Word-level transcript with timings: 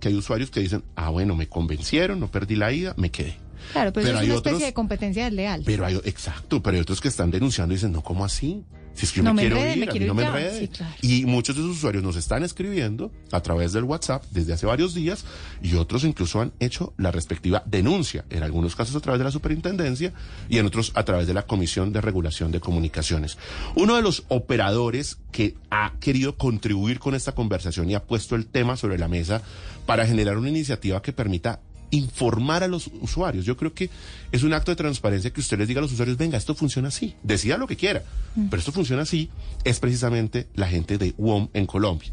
que 0.00 0.08
hay 0.08 0.14
usuarios 0.14 0.50
que 0.50 0.60
dicen, 0.60 0.84
ah, 0.94 1.10
bueno, 1.10 1.36
me 1.36 1.50
convencieron, 1.50 2.18
no 2.18 2.30
perdí 2.30 2.56
la 2.56 2.72
ida, 2.72 2.94
me 2.96 3.10
quedé. 3.10 3.36
Claro, 3.72 3.92
pero, 3.92 4.04
Pero 4.04 4.08
eso 4.08 4.16
es 4.16 4.20
hay 4.22 4.26
una 4.30 4.38
otros- 4.38 4.52
especie 4.52 4.66
de 4.66 4.72
competencia 4.74 5.24
desleal. 5.24 5.62
Pero 5.64 5.84
hay, 5.86 5.96
exacto, 6.04 6.62
pero 6.62 6.76
hay 6.76 6.80
otros 6.82 7.00
que 7.00 7.08
están 7.08 7.30
denunciando 7.30 7.72
y 7.74 7.76
dicen, 7.76 7.92
no, 7.92 8.02
¿cómo 8.02 8.24
así? 8.24 8.64
Si 8.94 9.04
es 9.04 9.12
que 9.12 9.18
yo 9.18 9.24
No 9.24 9.34
me, 9.34 9.42
me 9.42 9.48
quiero 9.48 9.56
enrede, 9.58 9.72
ir, 9.72 9.76
me 9.78 9.82
a 9.82 9.86
mí 9.92 9.98
quiero 9.98 10.14
no 10.14 10.22
ir 10.22 10.30
me. 10.52 10.58
Sí, 10.58 10.68
claro. 10.68 10.94
Y 11.02 11.26
muchos 11.26 11.54
de 11.54 11.60
esos 11.60 11.76
usuarios 11.76 12.02
nos 12.02 12.16
están 12.16 12.42
escribiendo 12.44 13.12
a 13.30 13.42
través 13.42 13.74
del 13.74 13.84
WhatsApp 13.84 14.24
desde 14.30 14.54
hace 14.54 14.64
varios 14.64 14.94
días 14.94 15.26
y 15.60 15.74
otros 15.74 16.02
incluso 16.04 16.40
han 16.40 16.52
hecho 16.60 16.94
la 16.96 17.10
respectiva 17.12 17.62
denuncia, 17.66 18.24
en 18.30 18.42
algunos 18.42 18.74
casos 18.74 18.96
a 18.96 19.00
través 19.00 19.18
de 19.18 19.24
la 19.24 19.30
superintendencia 19.30 20.14
y 20.48 20.56
en 20.56 20.64
otros 20.64 20.92
a 20.94 21.04
través 21.04 21.26
de 21.26 21.34
la 21.34 21.42
Comisión 21.42 21.92
de 21.92 22.00
Regulación 22.00 22.52
de 22.52 22.60
Comunicaciones. 22.60 23.36
Uno 23.74 23.96
de 23.96 24.00
los 24.02 24.24
operadores 24.28 25.18
que 25.30 25.56
ha 25.70 25.92
querido 26.00 26.38
contribuir 26.38 26.98
con 26.98 27.14
esta 27.14 27.32
conversación 27.32 27.90
y 27.90 27.94
ha 27.94 28.02
puesto 28.02 28.34
el 28.34 28.46
tema 28.46 28.78
sobre 28.78 28.96
la 28.96 29.08
mesa 29.08 29.42
para 29.84 30.06
generar 30.06 30.38
una 30.38 30.48
iniciativa 30.48 31.02
que 31.02 31.12
permita 31.12 31.60
informar 31.90 32.62
a 32.62 32.68
los 32.68 32.90
usuarios. 33.00 33.44
Yo 33.44 33.56
creo 33.56 33.74
que 33.74 33.90
es 34.32 34.42
un 34.42 34.52
acto 34.52 34.72
de 34.72 34.76
transparencia 34.76 35.32
que 35.32 35.40
usted 35.40 35.58
les 35.58 35.68
diga 35.68 35.80
a 35.80 35.82
los 35.82 35.92
usuarios, 35.92 36.16
venga, 36.16 36.38
esto 36.38 36.54
funciona 36.54 36.88
así, 36.88 37.14
decida 37.22 37.58
lo 37.58 37.66
que 37.66 37.76
quiera, 37.76 38.02
pero 38.50 38.58
esto 38.58 38.72
funciona 38.72 39.02
así, 39.02 39.30
es 39.64 39.80
precisamente 39.80 40.48
la 40.54 40.68
gente 40.68 40.98
de 40.98 41.14
WOM 41.16 41.48
en 41.52 41.66
Colombia. 41.66 42.10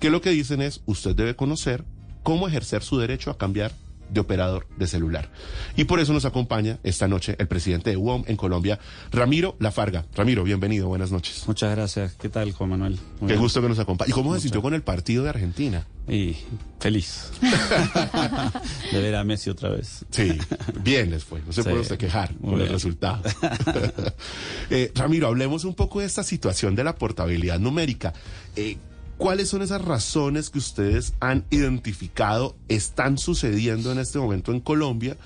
Que 0.00 0.10
lo 0.10 0.20
que 0.20 0.30
dicen 0.30 0.62
es, 0.62 0.82
usted 0.86 1.14
debe 1.14 1.36
conocer 1.36 1.84
cómo 2.22 2.48
ejercer 2.48 2.82
su 2.82 2.98
derecho 2.98 3.30
a 3.30 3.38
cambiar 3.38 3.72
de 4.10 4.20
operador 4.20 4.66
de 4.76 4.86
celular. 4.86 5.30
Y 5.76 5.84
por 5.84 6.00
eso 6.00 6.12
nos 6.12 6.24
acompaña 6.24 6.78
esta 6.82 7.08
noche 7.08 7.36
el 7.38 7.48
presidente 7.48 7.90
de 7.90 7.96
WOM 7.96 8.24
en 8.26 8.36
Colombia, 8.36 8.78
Ramiro 9.12 9.56
Lafarga. 9.58 10.04
Ramiro, 10.14 10.44
bienvenido, 10.44 10.88
buenas 10.88 11.10
noches. 11.12 11.44
Muchas 11.46 11.74
gracias. 11.74 12.14
¿Qué 12.14 12.28
tal, 12.28 12.52
Juan 12.52 12.70
Manuel? 12.70 12.92
Muy 13.20 13.20
Qué 13.20 13.26
bien. 13.34 13.40
gusto 13.40 13.60
que 13.62 13.68
nos 13.68 13.78
acompañe. 13.78 14.10
¿Y 14.10 14.12
cómo 14.12 14.34
se 14.34 14.40
sintió 14.42 14.62
con 14.62 14.74
el 14.74 14.82
partido 14.82 15.24
de 15.24 15.30
Argentina? 15.30 15.86
Y 16.08 16.36
feliz 16.78 17.30
de 18.92 19.00
ver 19.00 19.16
a 19.16 19.24
Messi 19.24 19.50
otra 19.50 19.70
vez. 19.70 20.04
Sí, 20.10 20.38
bien 20.82 21.10
les 21.10 21.24
fue. 21.24 21.40
No 21.44 21.52
se 21.52 21.62
Sí, 21.62 21.68
puede 21.68 21.82
usted 21.82 21.98
quejar 21.98 22.34
con 22.36 22.60
el 22.60 22.68
resultado. 22.68 23.22
Eh, 24.70 24.90
Ramiro, 24.94 25.28
hablemos 25.28 25.64
un 25.64 25.74
poco 25.74 26.00
de 26.00 26.06
esta 26.06 26.22
situación 26.24 26.74
de 26.74 26.82
la 26.84 26.96
portabilidad 26.96 27.58
numérica. 27.60 28.12
Eh, 28.56 28.76
¿Cuáles 29.18 29.48
son 29.48 29.62
esas 29.62 29.82
razones 29.82 30.50
que 30.50 30.58
ustedes 30.58 31.14
han 31.20 31.44
identificado 31.50 32.54
están 32.68 33.18
sucediendo 33.18 33.90
en 33.92 33.98
este 33.98 34.18
momento 34.18 34.52
en 34.52 34.60
Colombia 34.60 35.16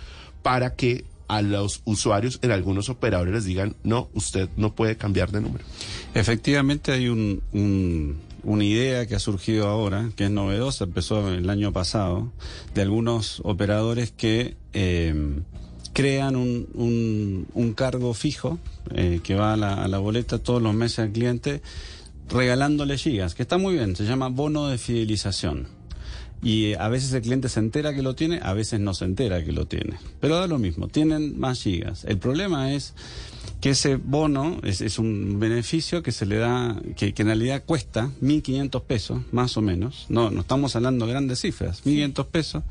para 0.43 0.75
que 0.75 1.05
a 1.29 1.43
los 1.43 1.83
usuarios 1.85 2.39
en 2.43 2.51
algunos 2.51 2.89
operadores 2.89 3.33
les 3.35 3.45
digan, 3.45 3.77
no, 3.85 4.09
usted 4.15 4.49
no 4.57 4.75
puede 4.75 4.97
cambiar 4.97 5.31
de 5.31 5.41
número? 5.41 5.65
Efectivamente 6.15 6.93
hay 6.93 7.09
un, 7.09 7.43
un- 7.53 8.19
una 8.43 8.65
idea 8.65 9.07
que 9.07 9.15
ha 9.15 9.19
surgido 9.19 9.69
ahora, 9.69 10.11
que 10.17 10.25
es 10.25 10.31
novedosa, 10.31 10.85
empezó 10.85 11.29
el 11.29 11.51
año 11.51 11.73
pasado, 11.73 12.33
de 12.75 12.81
algunos 12.83 13.41
operadores 13.45 14.13
que 14.13 14.57
eh, 14.73 15.41
crean 15.93 16.37
un, 16.37 17.75
cargo 17.77 18.15
fijo 18.15 18.59
eh, 18.95 19.21
que 19.23 19.35
va 19.35 19.53
a 19.53 19.57
la 19.89 19.99
boleta 19.99 20.39
todos 20.39 20.63
los 20.63 20.75
meses 20.75 21.01
al 21.01 21.13
cliente 21.13 21.61
regalándole 22.31 22.97
gigas, 22.97 23.35
que 23.35 23.43
está 23.43 23.59
muy 23.59 23.75
bien, 23.75 23.97
se 23.97 24.05
llama 24.05 24.29
bono 24.29 24.69
de 24.69 24.79
fidelización. 24.79 25.69
Y 26.43 26.67
eh, 26.67 26.77
a 26.79 26.89
veces 26.89 27.13
el 27.13 27.23
cliente 27.23 27.49
se 27.49 27.61
entera 27.61 27.95
que 27.95 28.03
lo 28.03 28.15
tiene, 28.15 28.41
a 28.43 28.55
veces 28.55 28.81
no 28.81 28.95
se 28.95 29.05
entera 29.05 29.45
que 29.45 29.53
lo 29.53 29.67
tiene. 29.67 29.99
Pero 30.21 30.37
da 30.37 30.47
lo 30.47 30.59
mismo, 30.59 30.89
tienen 30.89 31.39
más 31.39 31.63
gigas. 31.63 32.05
El 32.05 32.19
problema 32.19 32.73
es 32.73 32.95
que 33.61 33.71
ese 33.71 33.97
bono 33.97 34.59
es, 34.63 34.81
es 34.81 34.99
un 34.99 35.39
beneficio 35.39 36.03
que 36.03 36.13
se 36.13 36.25
le 36.25 36.37
da, 36.37 36.81
que, 36.97 37.13
que 37.13 37.23
en 37.23 37.29
realidad 37.29 37.63
cuesta 37.67 38.11
1.500 38.23 38.83
pesos, 38.85 39.21
más 39.33 39.57
o 39.57 39.63
menos. 39.63 40.07
No, 40.09 40.31
no 40.31 40.41
estamos 40.41 40.75
hablando 40.77 41.05
de 41.05 41.13
grandes 41.13 41.41
cifras, 41.41 41.85
1.500 41.85 42.27
pesos. 42.27 42.63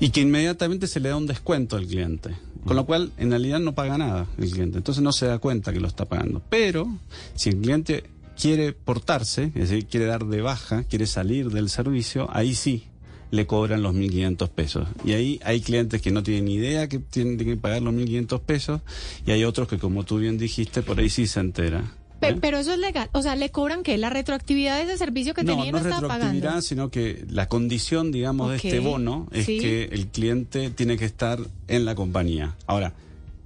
Y 0.00 0.10
que 0.10 0.20
inmediatamente 0.20 0.86
se 0.86 1.00
le 1.00 1.08
da 1.08 1.16
un 1.16 1.26
descuento 1.26 1.76
al 1.76 1.86
cliente. 1.86 2.36
Con 2.64 2.76
lo 2.76 2.86
cual, 2.86 3.12
en 3.18 3.30
realidad 3.30 3.60
no 3.60 3.74
paga 3.74 3.98
nada 3.98 4.26
el 4.38 4.50
cliente. 4.50 4.78
Entonces 4.78 5.02
no 5.02 5.12
se 5.12 5.26
da 5.26 5.38
cuenta 5.38 5.72
que 5.72 5.80
lo 5.80 5.86
está 5.86 6.04
pagando. 6.06 6.42
Pero, 6.48 6.88
si 7.34 7.50
el 7.50 7.58
cliente 7.58 8.04
quiere 8.40 8.72
portarse, 8.72 9.44
es 9.54 9.68
decir, 9.70 9.86
quiere 9.86 10.06
dar 10.06 10.24
de 10.26 10.40
baja, 10.42 10.84
quiere 10.84 11.06
salir 11.06 11.50
del 11.50 11.68
servicio, 11.68 12.28
ahí 12.32 12.54
sí 12.54 12.84
le 13.30 13.46
cobran 13.46 13.82
los 13.82 13.94
1.500 13.94 14.48
pesos. 14.50 14.88
Y 15.04 15.12
ahí 15.12 15.40
hay 15.44 15.60
clientes 15.60 16.00
que 16.00 16.10
no 16.10 16.22
tienen 16.22 16.44
ni 16.46 16.54
idea 16.54 16.88
que 16.88 16.98
tienen 16.98 17.36
que 17.36 17.56
pagar 17.56 17.82
los 17.82 17.94
1.500 17.94 18.40
pesos 18.40 18.80
y 19.26 19.32
hay 19.32 19.44
otros 19.44 19.68
que, 19.68 19.78
como 19.78 20.04
tú 20.04 20.18
bien 20.18 20.38
dijiste, 20.38 20.82
por 20.82 20.98
ahí 21.00 21.10
sí 21.10 21.26
se 21.26 21.40
entera. 21.40 21.92
¿eh? 22.20 22.36
Pero 22.40 22.58
eso 22.58 22.72
es 22.72 22.78
legal. 22.78 23.08
O 23.12 23.22
sea, 23.22 23.36
le 23.36 23.50
cobran 23.50 23.82
que 23.82 23.98
la 23.98 24.10
retroactividad 24.10 24.78
de 24.78 24.84
ese 24.84 24.98
servicio 24.98 25.34
que 25.34 25.42
no, 25.42 25.56
tenía 25.56 25.72
no 25.72 25.78
no 25.78 25.78
es 25.78 25.84
estaba 25.84 26.00
retroactividad, 26.02 26.48
pagando. 26.48 26.62
sino 26.62 26.90
que 26.90 27.24
la 27.28 27.48
condición, 27.48 28.12
digamos, 28.12 28.50
de 28.50 28.56
este 28.56 28.78
bono 28.78 29.28
es 29.32 29.46
sí. 29.46 29.58
que 29.58 29.84
el 29.84 30.08
cliente 30.08 30.70
tiene 30.70 30.96
que 30.96 31.04
estar 31.04 31.40
en 31.68 31.84
la 31.84 31.94
compañía. 31.94 32.54
Ahora, 32.66 32.94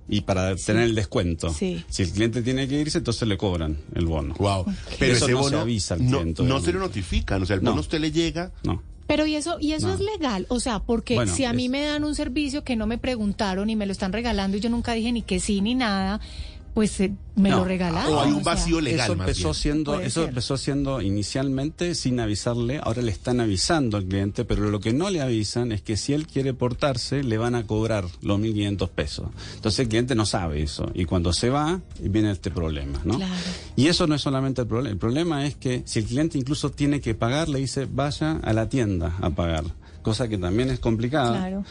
y 0.08 0.22
para 0.22 0.56
tener 0.56 0.84
el 0.84 0.94
descuento. 0.94 1.52
Sí. 1.52 1.84
Si 1.88 2.02
el 2.02 2.10
cliente 2.12 2.42
tiene 2.42 2.66
que 2.66 2.80
irse, 2.80 2.98
entonces 2.98 3.28
le 3.28 3.36
cobran 3.36 3.76
el 3.94 4.06
bono. 4.06 4.34
Wow. 4.38 4.64
Eso 5.00 5.28
no 5.28 5.42
se 5.44 5.56
avisa 5.56 5.94
al 5.94 6.10
no, 6.10 6.18
cliente, 6.20 6.42
no 6.42 6.60
se 6.60 6.72
lo 6.72 6.80
notifican. 6.80 7.42
O 7.42 7.46
sea, 7.46 7.56
el 7.56 7.62
No. 7.62 7.70
bono 7.70 7.80
usted 7.82 8.00
le 8.00 8.10
llega 8.12 8.50
No. 8.64 8.82
Pero 9.06 9.24
y 9.26 9.36
eso 9.36 9.56
y 9.58 9.72
eso 9.72 9.88
No. 9.88 9.94
es 9.94 10.00
legal, 10.00 10.44
o 10.50 10.60
sea, 10.60 10.80
porque 10.80 11.14
Bueno, 11.14 11.34
si 11.34 11.44
a 11.46 11.54
mí 11.54 11.64
es- 11.64 11.70
me 11.70 11.82
dan 11.82 12.04
un 12.04 12.14
servicio 12.14 12.62
que 12.62 12.76
no 12.76 12.86
me 12.86 12.98
preguntaron 12.98 13.70
y 13.70 13.74
me 13.76 13.86
lo 13.86 13.92
están 13.92 14.12
regalando 14.12 14.58
y 14.58 14.60
yo 14.60 14.68
nunca 14.68 14.92
dije 14.92 15.12
ni 15.12 15.22
que 15.22 15.40
sí 15.40 15.62
ni 15.62 15.74
nada, 15.74 16.20
pues 16.74 17.00
eh, 17.00 17.12
me 17.36 17.50
No. 17.50 17.58
lo 17.58 17.64
regalaron. 17.64 18.12
o 18.14 18.20
hay 18.20 18.28
un 18.30 18.42
sea. 18.42 18.54
vacío 18.54 18.80
legal 18.80 19.06
eso 19.06 19.16
más 19.16 19.28
empezó 19.28 19.48
bien. 19.48 19.54
siendo 19.54 20.00
eso 20.00 20.20
ser. 20.20 20.28
empezó 20.30 20.56
siendo 20.56 21.00
inicialmente 21.00 21.94
sin 21.94 22.20
avisarle 22.20 22.80
ahora 22.82 23.02
le 23.02 23.10
están 23.12 23.40
avisando 23.40 23.96
al 23.96 24.04
cliente 24.06 24.44
pero 24.44 24.70
lo 24.70 24.80
que 24.80 24.92
no 24.92 25.10
le 25.10 25.20
avisan 25.20 25.72
es 25.72 25.82
que 25.82 25.96
si 25.96 26.12
él 26.12 26.26
quiere 26.26 26.54
portarse 26.54 27.22
le 27.22 27.38
van 27.38 27.54
a 27.54 27.66
cobrar 27.66 28.04
los 28.22 28.38
1.500 28.40 28.88
pesos 28.90 29.26
entonces 29.56 29.80
el 29.80 29.88
cliente 29.88 30.14
no 30.14 30.26
sabe 30.26 30.62
eso 30.62 30.90
y 30.94 31.04
cuando 31.04 31.32
se 31.32 31.48
va 31.50 31.80
viene 32.00 32.30
este 32.32 32.50
problema 32.50 33.00
¿no? 33.04 33.16
Claro. 33.16 33.34
y 33.76 33.86
eso 33.86 34.06
no 34.06 34.14
es 34.14 34.22
solamente 34.22 34.62
el 34.62 34.66
problema 34.68 34.90
el 34.92 34.98
problema 34.98 35.46
es 35.46 35.54
que 35.56 35.82
si 35.86 36.00
el 36.00 36.04
cliente 36.06 36.38
incluso 36.38 36.70
tiene 36.70 37.00
que 37.00 37.14
pagar 37.14 37.48
le 37.48 37.58
dice 37.60 37.86
vaya 37.90 38.32
a 38.42 38.52
la 38.52 38.68
tienda 38.68 39.16
a 39.20 39.30
pagar 39.30 39.64
cosa 40.02 40.28
que 40.28 40.38
también 40.38 40.70
es 40.70 40.78
complicada 40.80 41.30
Claro. 41.38 41.64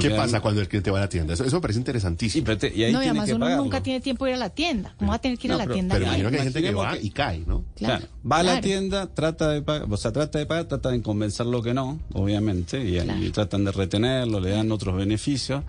¿Qué 0.00 0.08
pasa 0.10 0.36
hay- 0.36 0.42
cuando 0.42 0.60
el 0.62 0.68
cliente 0.68 0.90
va 0.90 0.98
a 0.98 1.00
la 1.02 1.08
tienda? 1.08 1.34
Eso, 1.34 1.44
eso 1.44 1.56
me 1.56 1.60
parece 1.60 1.78
interesantísimo. 1.78 2.44
pero 2.46 2.58
te- 2.58 2.74
y 2.74 2.84
ahí 2.84 2.92
no, 2.92 3.02
y 3.02 3.06
además 3.06 3.26
que 3.26 3.34
uno 3.34 3.44
pagarlo. 3.44 3.64
nunca 3.64 3.82
tiene 3.82 4.00
tiempo 4.00 4.24
de 4.24 4.30
ir 4.30 4.36
a 4.36 4.40
la 4.40 4.48
tienda. 4.50 4.94
¿Cómo 4.98 5.10
va 5.10 5.16
a 5.16 5.20
tener 5.20 5.36
que 5.38 5.46
ir 5.48 5.52
a 5.52 5.56
la 5.56 5.64
pero- 5.64 5.74
tienda? 5.74 5.94
Pero 5.94 6.06
imagino 6.06 6.30
que 6.30 6.36
hay 6.38 6.42
gente 6.44 6.62
que 6.62 6.72
va 6.72 6.92
que- 6.94 7.02
y 7.02 7.10
cae, 7.10 7.44
¿no? 7.46 7.64
Claro. 7.76 8.06
Va 8.30 8.38
a 8.38 8.42
la 8.42 8.60
tienda, 8.60 9.06
trata 9.12 9.50
de 9.50 9.60
pagar, 9.62 9.86
o 9.90 9.96
sea, 9.96 10.12
trata 10.12 10.38
de 10.38 10.46
pagar, 10.46 10.64
trata 10.64 10.90
de 10.90 11.02
convencerlo 11.02 11.62
que 11.62 11.74
no, 11.74 12.00
obviamente, 12.14 12.82
y, 12.82 12.98
Claro. 13.00 13.22
y 13.22 13.30
tratan 13.30 13.64
de 13.64 13.72
retenerlo, 13.72 14.40
le 14.40 14.50
dan 14.50 14.72
otros 14.72 14.96
beneficios. 14.96 15.62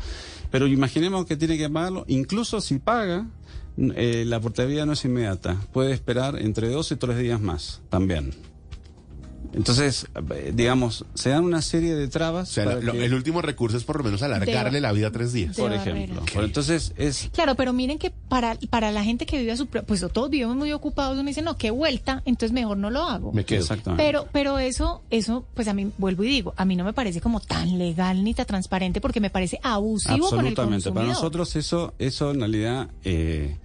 Pero 0.52 0.68
imaginemos 0.68 1.26
que 1.26 1.36
tiene 1.36 1.58
que 1.58 1.70
pagarlo, 1.70 2.06
incluso 2.08 2.62
si 2.62 2.80
paga, 2.80 3.28
eh, 3.78 4.24
la 4.26 4.40
portabilidad 4.40 4.86
no 4.86 4.94
es 4.94 5.04
inmediata, 5.04 5.58
puede 5.74 5.92
esperar 5.94 6.38
entre 6.40 6.70
dos 6.70 6.92
y 6.92 6.96
tres 6.96 7.18
días 7.18 7.42
más 7.42 7.82
también. 7.90 8.32
Entonces, 9.54 10.08
digamos, 10.54 11.06
se 11.14 11.30
dan 11.30 11.44
una 11.44 11.62
serie 11.62 11.96
de 11.96 12.08
trabas. 12.08 12.50
O 12.50 12.54
sea, 12.54 12.66
para 12.66 12.80
lo- 12.82 12.94
que- 12.94 13.06
el 13.06 13.14
último 13.14 13.42
recurso 13.42 13.78
es 13.78 13.84
por 13.84 13.98
lo 13.98 14.04
menos 14.04 14.22
alargarle 14.24 14.78
De- 14.78 14.82
la 14.82 14.92
vida 14.92 15.12
tres 15.12 15.34
días. 15.34 15.56
por 15.56 15.72
ejemplo. 15.74 16.22
Entonces, 16.42 16.94
es 16.98 17.30
Claro, 17.34 17.56
pero 17.56 17.74
miren 17.74 17.98
que 18.00 18.12
para, 18.30 18.58
para 18.70 18.92
la 18.92 19.04
gente 19.04 19.26
que 19.26 19.38
vive 19.38 19.52
a 19.52 19.58
su... 19.58 19.68
Pues 19.68 20.06
todos 20.14 20.30
vivimos 20.30 20.56
muy 20.56 20.72
ocupados, 20.72 21.18
uno 21.18 21.28
dice, 21.28 21.42
no, 21.42 21.58
qué 21.58 21.72
vuelta, 21.72 22.22
entonces 22.26 22.52
mejor 22.54 22.78
no 22.78 22.90
lo 22.90 23.04
hago. 23.04 23.32
Me 23.32 23.46
quedo. 23.46 23.62
Exactamente. 23.62 24.04
Pero, 24.04 24.28
pero 24.32 24.60
eso, 24.60 25.02
eso, 25.10 25.46
pues 25.54 25.68
a 25.68 25.74
mí, 25.74 25.92
vuelvo 25.98 26.24
y 26.24 26.28
digo, 26.30 26.54
a 26.58 26.66
mí 26.66 26.76
no 26.76 26.84
me 26.84 26.94
parece 26.94 27.22
como 27.22 27.40
tan 27.40 27.78
legal 27.78 28.24
ni 28.24 28.34
tan 28.34 28.46
transparente 28.46 29.02
porque 29.02 29.20
me 29.20 29.30
parece 29.30 29.60
abusivo 29.64 30.14
con 30.30 30.40
el 30.40 30.48
Absolutamente. 30.48 30.56
Para 30.90 30.94
consumidor. 31.06 31.08
nosotros 31.08 31.56
eso, 31.56 31.94
eso 32.00 32.32
en 32.32 32.40
realidad 32.40 32.88
eh, 33.04 33.58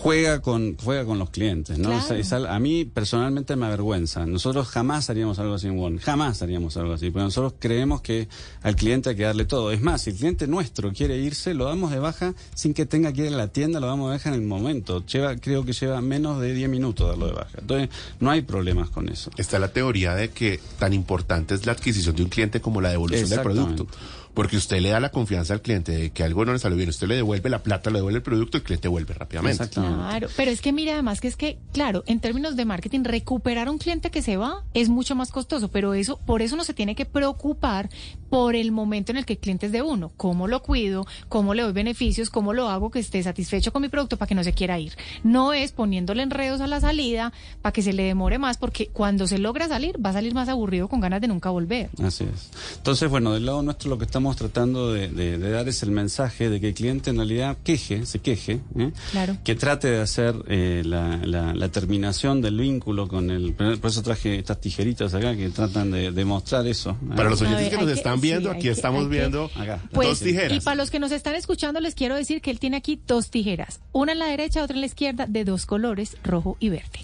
juega 0.00 0.40
con, 0.40 0.76
juega 0.76 1.04
con 1.04 1.18
los 1.18 1.30
clientes, 1.30 1.76
¿no? 1.78 1.90
Claro. 1.90 2.14
Es 2.14 2.32
a 2.32 2.58
mí 2.60 2.84
personalmente 2.84 3.56
me 3.56 3.66
avergüenza. 3.66 4.24
Nosotros 4.26 4.68
jamás 4.68 5.10
haríamos 5.10 5.38
algo 5.40 5.54
así 5.54 5.66
en 5.66 5.78
One, 5.78 5.98
jamás 5.98 6.40
haríamos 6.40 6.76
algo 6.76 6.92
así, 6.92 7.10
porque 7.10 7.24
nosotros 7.24 7.54
creemos 7.58 8.00
que 8.00 8.28
al 8.62 8.76
cliente 8.76 9.10
hay 9.10 9.16
que 9.16 9.24
darle 9.24 9.44
todo. 9.44 9.72
Es 9.72 9.82
más, 9.82 10.02
si 10.02 10.10
el 10.10 10.16
cliente 10.16 10.46
nuestro 10.46 10.92
quiere 10.92 11.18
irse, 11.18 11.52
lo 11.52 11.64
damos 11.64 11.90
de 11.90 11.98
baja 11.98 12.34
sin 12.54 12.74
que 12.74 12.86
tenga 12.86 13.12
que 13.12 13.26
ir 13.26 13.34
a 13.34 13.36
la 13.36 13.48
tienda, 13.48 13.80
lo 13.80 13.88
damos 13.88 14.10
de 14.10 14.16
baja 14.16 14.28
en 14.28 14.36
el 14.36 14.42
momento. 14.42 15.04
Lleva, 15.04 15.36
creo 15.36 15.64
que 15.64 15.72
lleva 15.72 16.00
menos 16.00 16.40
de 16.40 16.54
10 16.54 16.68
minutos 16.68 17.08
darlo 17.08 17.26
de 17.26 17.32
baja. 17.32 17.58
Entonces, 17.58 17.88
no 18.20 18.30
hay 18.30 18.42
problemas 18.42 18.90
con 18.90 19.08
eso. 19.08 19.30
Está 19.36 19.58
la 19.58 19.72
teoría 19.72 20.14
de 20.14 20.30
que 20.30 20.60
tan 20.78 20.92
importante 20.92 21.54
es 21.54 21.66
la 21.66 21.72
adquisición 21.72 22.14
de 22.14 22.22
un 22.22 22.28
cliente 22.28 22.60
como 22.60 22.80
la 22.80 22.90
devolución 22.90 23.28
del 23.28 23.40
producto. 23.40 23.86
Porque 24.34 24.56
usted 24.56 24.80
le 24.80 24.90
da 24.90 25.00
la 25.00 25.10
confianza 25.10 25.54
al 25.54 25.62
cliente 25.62 25.92
de 25.92 26.10
que 26.10 26.22
algo 26.22 26.44
no 26.44 26.52
le 26.52 26.58
salió 26.58 26.76
bien, 26.76 26.88
usted 26.88 27.08
le 27.08 27.16
devuelve 27.16 27.50
la 27.50 27.62
plata, 27.62 27.90
le 27.90 27.98
devuelve 27.98 28.18
el 28.18 28.22
producto, 28.22 28.56
el 28.56 28.62
cliente 28.62 28.88
vuelve 28.88 29.14
rápidamente. 29.14 29.64
Exactamente. 29.64 29.96
Claro, 29.96 30.28
pero 30.36 30.50
es 30.50 30.60
que 30.60 30.72
mira 30.72 30.92
además 30.92 31.20
que 31.20 31.28
es 31.28 31.36
que, 31.36 31.58
claro, 31.72 32.04
en 32.06 32.20
términos 32.20 32.56
de 32.56 32.64
marketing, 32.64 33.04
recuperar 33.04 33.68
un 33.68 33.78
cliente 33.78 34.10
que 34.10 34.22
se 34.22 34.36
va 34.36 34.64
es 34.74 34.88
mucho 34.88 35.14
más 35.14 35.30
costoso, 35.30 35.68
pero 35.68 35.94
eso, 35.94 36.18
por 36.18 36.42
eso 36.42 36.56
no 36.56 36.64
se 36.64 36.74
tiene 36.74 36.94
que 36.94 37.04
preocupar 37.04 37.88
por 38.30 38.54
el 38.56 38.72
momento 38.72 39.12
en 39.12 39.18
el 39.18 39.24
que 39.24 39.34
el 39.34 39.38
cliente 39.38 39.66
es 39.66 39.72
de 39.72 39.82
uno. 39.82 40.12
¿Cómo 40.16 40.48
lo 40.48 40.62
cuido? 40.62 41.06
¿Cómo 41.28 41.54
le 41.54 41.62
doy 41.62 41.72
beneficios? 41.72 42.30
¿Cómo 42.30 42.52
lo 42.52 42.68
hago 42.68 42.90
que 42.90 42.98
esté 42.98 43.22
satisfecho 43.22 43.72
con 43.72 43.82
mi 43.82 43.88
producto 43.88 44.16
para 44.16 44.28
que 44.28 44.34
no 44.34 44.44
se 44.44 44.52
quiera 44.52 44.78
ir? 44.78 44.92
No 45.24 45.52
es 45.52 45.72
poniéndole 45.72 46.22
enredos 46.22 46.60
a 46.60 46.66
la 46.66 46.80
salida 46.80 47.32
para 47.62 47.72
que 47.72 47.82
se 47.82 47.92
le 47.92 48.04
demore 48.04 48.38
más, 48.38 48.58
porque 48.58 48.88
cuando 48.88 49.26
se 49.26 49.38
logra 49.38 49.68
salir, 49.68 49.96
va 50.04 50.10
a 50.10 50.14
salir 50.14 50.34
más 50.34 50.48
aburrido 50.48 50.88
con 50.88 51.00
ganas 51.00 51.20
de 51.20 51.28
nunca 51.28 51.50
volver. 51.50 51.90
Así 52.02 52.24
es. 52.24 52.50
Entonces, 52.76 53.08
bueno, 53.10 53.32
del 53.32 53.46
lado 53.46 53.62
nuestro 53.62 53.90
lo 53.90 53.98
que 53.98 54.04
estamos 54.04 54.36
tratando 54.36 54.92
de, 54.92 55.08
de- 55.08 55.38
de 55.38 55.50
dar 55.50 55.68
es 55.68 55.82
el 55.82 55.90
mensaje 55.90 56.50
de 56.50 56.60
que 56.60 56.68
el 56.68 56.74
cliente 56.74 57.10
en 57.10 57.16
realidad 57.16 57.56
queje, 57.64 58.04
se 58.06 58.18
queje, 58.20 58.60
¿eh? 58.78 58.92
Claro. 59.12 59.36
que 59.44 59.54
trate 59.54 59.88
de 59.88 60.00
hacer 60.00 60.34
eh, 60.48 60.82
la, 60.84 61.16
la- 61.24 61.54
la 61.54 61.68
terminación 61.70 62.40
del 62.42 62.58
vínculo 62.58 63.08
con 63.08 63.30
el... 63.30 63.52
Por 63.54 63.90
eso 63.90 64.02
traje 64.02 64.38
estas 64.38 64.60
tijeritas 64.60 65.14
acá 65.14 65.36
que 65.36 65.48
tratan 65.50 65.90
de 65.90 66.10
demostrar 66.12 66.66
eso. 66.66 66.90
¿eh? 66.90 67.14
Para 67.16 67.30
los 67.30 67.40
oyentes 67.42 67.68
que 67.70 67.76
nos 67.76 67.84
que- 67.86 67.90
están 68.26 68.42
viendo, 68.42 68.50
aquí 68.50 68.62
que- 68.62 68.70
estamos 68.70 69.02
que- 69.04 69.08
viendo 69.10 69.50
Acá. 69.56 69.80
Pues, 69.92 70.08
dos 70.08 70.20
tijeras. 70.20 70.52
Y 70.56 70.60
para 70.60 70.74
los 70.76 70.90
que 70.90 70.98
nos 70.98 71.12
están 71.12 71.34
escuchando, 71.34 71.80
les 71.80 71.94
quiero 71.94 72.14
decir 72.16 72.40
que 72.40 72.50
él 72.50 72.58
tiene 72.58 72.76
aquí 72.76 73.00
dos 73.06 73.30
tijeras, 73.30 73.80
una 73.92 74.12
en 74.12 74.18
la 74.18 74.26
derecha, 74.26 74.62
otra 74.62 74.74
en 74.74 74.80
la 74.80 74.86
izquierda, 74.86 75.26
de 75.26 75.44
dos 75.44 75.66
colores, 75.66 76.16
rojo 76.24 76.56
y 76.60 76.68
verde. 76.68 77.00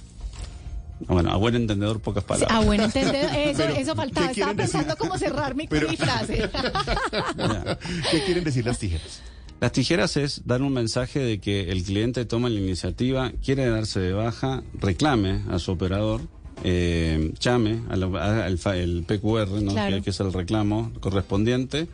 Bueno, 1.06 1.32
a 1.32 1.36
buen 1.36 1.54
entendedor, 1.56 2.00
pocas 2.00 2.22
palabras. 2.24 2.56
A 2.56 2.60
buen 2.64 2.80
entender, 2.80 3.24
eso, 3.36 3.58
Pero, 3.58 3.74
eso 3.74 3.94
faltaba. 3.96 4.26
¿qué 4.28 4.32
Estaba 4.32 4.52
quieren 4.52 4.56
decir? 4.56 4.72
pensando 4.80 4.96
cómo 4.96 5.18
cerrar 5.18 5.54
mi, 5.54 5.66
Pero- 5.66 5.88
mi 5.88 5.96
frase. 5.96 6.48
¿Qué 8.10 8.22
quieren 8.24 8.44
decir 8.44 8.64
las 8.64 8.78
tijeras? 8.78 9.20
Las 9.60 9.72
tijeras 9.72 10.16
es 10.16 10.42
dar 10.46 10.62
un 10.62 10.72
mensaje 10.72 11.20
de 11.20 11.40
que 11.40 11.70
el 11.70 11.82
cliente 11.84 12.24
toma 12.24 12.48
la 12.48 12.60
iniciativa, 12.60 13.32
quiere 13.44 13.66
darse 13.68 14.00
de 14.00 14.12
baja, 14.12 14.62
reclame 14.78 15.42
a 15.50 15.58
su 15.58 15.72
operador, 15.72 16.22
eh, 16.62 17.32
llame 17.40 17.80
al 17.90 18.02
al 18.16 18.58
el 18.76 19.04
PQR, 19.06 19.62
¿no? 19.62 19.72
Claro. 19.72 19.96
que, 19.96 20.02
que 20.02 20.10
es 20.10 20.20
el 20.20 20.32
reclamo 20.32 20.92
correspondiente, 21.00 21.88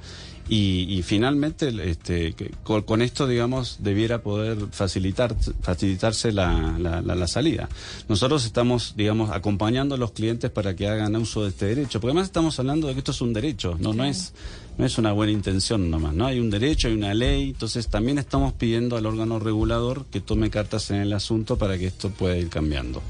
y, 0.48 0.86
y 0.98 1.02
finalmente 1.02 1.72
este, 1.88 2.34
con, 2.64 2.82
con 2.82 3.02
esto, 3.02 3.28
digamos, 3.28 3.76
debiera 3.80 4.20
poder 4.22 4.58
facilitar, 4.72 5.36
facilitarse 5.62 6.32
la, 6.32 6.76
la- 6.76 7.00
la- 7.02 7.14
la 7.14 7.26
salida. 7.28 7.68
Nosotros 8.08 8.44
estamos, 8.44 8.94
digamos, 8.96 9.30
acompañando 9.30 9.94
a 9.94 9.98
los 9.98 10.10
clientes 10.10 10.50
para 10.50 10.74
que 10.74 10.88
hagan 10.88 11.14
uso 11.14 11.44
de 11.44 11.50
este 11.50 11.66
derecho, 11.66 12.00
porque 12.00 12.10
además 12.10 12.26
estamos 12.26 12.58
hablando 12.58 12.88
de 12.88 12.94
que 12.94 12.98
esto 12.98 13.12
es 13.12 13.20
un 13.20 13.32
derecho, 13.32 13.76
no, 13.80 13.92
no 13.94 14.04
es 14.04 14.32
no 14.78 14.86
es 14.86 14.96
una 14.96 15.12
buena 15.12 15.30
intención 15.32 15.90
nomás, 15.90 16.14
¿no? 16.14 16.26
Hay 16.26 16.40
un 16.40 16.48
derecho, 16.48 16.88
hay 16.88 16.94
una 16.94 17.12
ley, 17.12 17.50
entonces 17.50 17.86
también 17.88 18.18
estamos 18.18 18.54
pidiendo 18.54 18.96
al 18.96 19.04
órgano 19.04 19.38
regulador 19.38 20.06
que 20.06 20.20
tome 20.22 20.48
cartas 20.48 20.90
en 20.90 20.96
el 21.02 21.12
asunto 21.12 21.58
para 21.58 21.76
que 21.76 21.86
esto 21.86 22.08
pueda 22.10 22.36
ir 22.38 22.48
cambiando. 22.48 23.02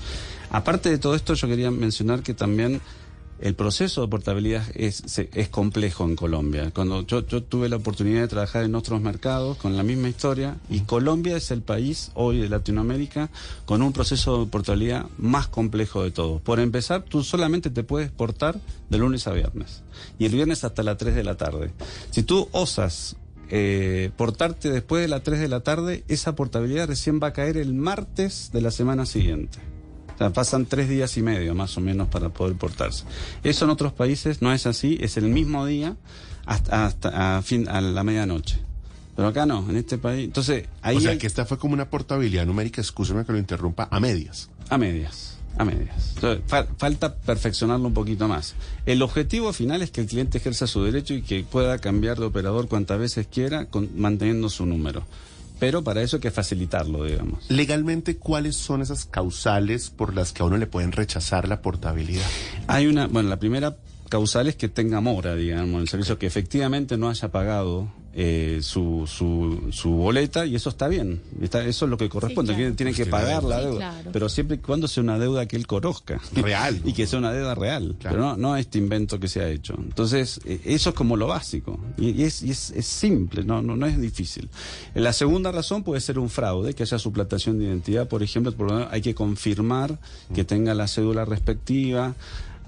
Aparte 0.50 0.90
de 0.90 0.98
todo 0.98 1.14
esto, 1.14 1.34
yo 1.34 1.48
quería 1.48 1.70
mencionar 1.70 2.22
que 2.22 2.34
también 2.34 2.80
el 3.40 3.54
proceso 3.54 4.02
de 4.02 4.08
portabilidad 4.08 4.64
es, 4.74 5.02
es 5.16 5.48
complejo 5.48 6.04
en 6.04 6.14
Colombia. 6.14 6.70
Cuando 6.74 7.06
yo, 7.06 7.26
yo 7.26 7.42
tuve 7.42 7.68
la 7.68 7.76
oportunidad 7.76 8.20
de 8.20 8.28
trabajar 8.28 8.64
en 8.64 8.74
otros 8.74 9.00
mercados 9.00 9.56
con 9.56 9.76
la 9.76 9.82
misma 9.82 10.08
historia, 10.08 10.56
y 10.68 10.80
Colombia 10.80 11.36
es 11.36 11.50
el 11.50 11.62
país 11.62 12.10
hoy 12.14 12.38
de 12.38 12.48
Latinoamérica 12.48 13.30
con 13.64 13.80
un 13.82 13.92
proceso 13.92 14.44
de 14.44 14.50
portabilidad 14.50 15.06
más 15.16 15.48
complejo 15.48 16.02
de 16.02 16.10
todos. 16.10 16.42
Por 16.42 16.60
empezar, 16.60 17.02
tú 17.02 17.24
solamente 17.24 17.70
te 17.70 17.82
puedes 17.82 18.10
portar 18.10 18.60
de 18.90 18.98
lunes 18.98 19.26
a 19.26 19.32
viernes, 19.32 19.82
y 20.18 20.26
el 20.26 20.32
viernes 20.32 20.64
hasta 20.64 20.82
las 20.82 20.98
3 20.98 21.14
de 21.14 21.24
la 21.24 21.36
tarde. 21.36 21.70
Si 22.10 22.22
tú 22.22 22.48
osas 22.52 23.16
eh, 23.48 24.10
portarte 24.16 24.70
después 24.70 25.02
de 25.02 25.08
las 25.08 25.22
3 25.22 25.40
de 25.40 25.48
la 25.48 25.60
tarde, 25.60 26.04
esa 26.08 26.34
portabilidad 26.34 26.88
recién 26.88 27.20
va 27.22 27.28
a 27.28 27.32
caer 27.32 27.56
el 27.56 27.72
martes 27.72 28.50
de 28.52 28.60
la 28.60 28.70
semana 28.70 29.06
siguiente. 29.06 29.58
Sea, 30.20 30.30
pasan 30.34 30.66
tres 30.66 30.86
días 30.90 31.16
y 31.16 31.22
medio 31.22 31.54
más 31.54 31.78
o 31.78 31.80
menos 31.80 32.08
para 32.08 32.28
poder 32.28 32.54
portarse. 32.54 33.04
Eso 33.42 33.64
en 33.64 33.70
otros 33.70 33.94
países 33.94 34.42
no 34.42 34.52
es 34.52 34.66
así, 34.66 34.98
es 35.00 35.16
el 35.16 35.24
mismo 35.24 35.64
día 35.64 35.96
hasta, 36.44 36.84
hasta 36.84 37.38
a, 37.38 37.42
fin, 37.42 37.66
a 37.70 37.80
la 37.80 38.04
medianoche. 38.04 38.58
Pero 39.16 39.28
acá 39.28 39.46
no, 39.46 39.64
en 39.70 39.76
este 39.76 39.96
país. 39.96 40.26
Entonces, 40.26 40.66
ahí 40.82 40.98
o 40.98 41.00
sea, 41.00 41.12
hay- 41.12 41.18
que 41.18 41.26
esta 41.26 41.46
fue 41.46 41.56
como 41.58 41.72
una 41.72 41.88
portabilidad 41.88 42.44
numérica, 42.44 42.82
escúcheme 42.82 43.24
que 43.24 43.32
lo 43.32 43.38
interrumpa, 43.38 43.88
a 43.90 43.98
medias. 43.98 44.50
a 44.68 44.76
medias, 44.76 45.38
a 45.56 45.64
medias. 45.64 46.12
Entonces, 46.16 46.44
fa- 46.46 46.66
falta 46.76 47.14
perfeccionarlo 47.16 47.86
un 47.88 47.94
poquito 47.94 48.28
más. 48.28 48.54
El 48.84 49.00
objetivo 49.00 49.54
final 49.54 49.80
es 49.80 49.90
que 49.90 50.02
el 50.02 50.06
cliente 50.06 50.36
ejerza 50.36 50.66
su 50.66 50.82
derecho 50.84 51.14
y 51.14 51.22
que 51.22 51.44
pueda 51.44 51.78
cambiar 51.78 52.18
de 52.18 52.26
operador 52.26 52.68
cuantas 52.68 52.98
veces 52.98 53.26
quiera, 53.26 53.64
con- 53.70 53.88
manteniendo 53.96 54.50
su 54.50 54.66
número. 54.66 55.02
Pero 55.60 55.84
para 55.84 56.02
eso 56.02 56.16
hay 56.16 56.20
que 56.20 56.30
facilitarlo, 56.30 57.04
digamos. 57.04 57.44
Legalmente, 57.50 58.16
¿cuáles 58.16 58.56
son 58.56 58.80
esas 58.80 59.04
causales 59.04 59.90
por 59.90 60.14
las 60.14 60.32
que 60.32 60.42
a 60.42 60.46
uno 60.46 60.56
le 60.56 60.66
pueden 60.66 60.90
rechazar 60.90 61.46
la 61.46 61.60
portabilidad? 61.60 62.26
Hay 62.66 62.86
una, 62.86 63.06
bueno, 63.06 63.28
la 63.28 63.38
primera 63.38 63.76
causal 64.10 64.46
es 64.48 64.56
que 64.56 64.68
tenga 64.68 65.00
mora, 65.00 65.34
digamos, 65.34 65.80
el 65.80 65.88
servicio 65.88 66.18
que 66.18 66.26
efectivamente 66.26 66.98
no 66.98 67.08
haya 67.08 67.30
pagado 67.30 67.90
eh, 68.12 68.58
su, 68.60 69.04
su, 69.06 69.68
su 69.70 69.90
boleta 69.92 70.44
y 70.44 70.56
eso 70.56 70.68
está 70.68 70.88
bien. 70.88 71.22
Está, 71.40 71.64
eso 71.64 71.84
es 71.84 71.90
lo 71.90 71.96
que 71.96 72.08
corresponde. 72.08 72.52
Sí, 72.54 72.58
claro. 72.60 72.74
Tiene, 72.74 72.92
que 72.92 73.06
pagar 73.06 73.44
la 73.44 73.60
Sí, 73.60 73.64
deuda, 73.66 73.78
claro. 73.92 74.10
pero 74.12 74.28
siempre 74.28 74.56
y 74.56 74.58
cuando 74.58 74.88
sea 74.88 75.04
una 75.04 75.16
deuda 75.18 75.46
que 75.46 75.54
él 75.56 75.66
conozca. 75.68 76.20
Real. 76.34 76.82
y 76.84 76.92
que 76.92 77.06
sea 77.06 77.20
una 77.20 77.32
deuda 77.32 77.54
real, 77.54 77.94
Claro. 78.00 78.16
pero 78.16 78.28
no, 78.30 78.36
no 78.36 78.56
este 78.56 78.78
invento 78.78 79.20
que 79.20 79.28
se 79.28 79.40
ha 79.42 79.48
hecho. 79.48 79.74
Entonces, 79.78 80.40
eh, 80.44 80.60
eso 80.64 80.90
es 80.90 80.96
como 80.96 81.16
lo 81.16 81.28
básico. 81.28 81.78
Y, 81.96 82.10
y 82.10 82.24
es, 82.24 82.42
y 82.42 82.50
es, 82.50 82.70
es 82.72 82.86
simple, 82.86 83.44
no, 83.44 83.62
no, 83.62 83.76
no 83.76 83.86
es 83.86 83.98
difícil. 84.00 84.50
La 84.94 85.12
segunda 85.12 85.52
razón 85.52 85.84
puede 85.84 86.00
ser 86.00 86.18
un 86.18 86.28
fraude, 86.30 86.74
que 86.74 86.82
haya 86.82 86.98
suplantación 86.98 87.60
de 87.60 87.66
identidad, 87.66 88.08
por 88.08 88.24
ejemplo, 88.24 88.50
por 88.52 88.66
lo 88.70 88.74
menos 88.74 88.88
hay 88.92 89.02
que 89.02 89.14
confirmar 89.14 90.00
que 90.34 90.42
tenga 90.44 90.74
la 90.74 90.88
cédula 90.88 91.24
respectiva. 91.24 92.16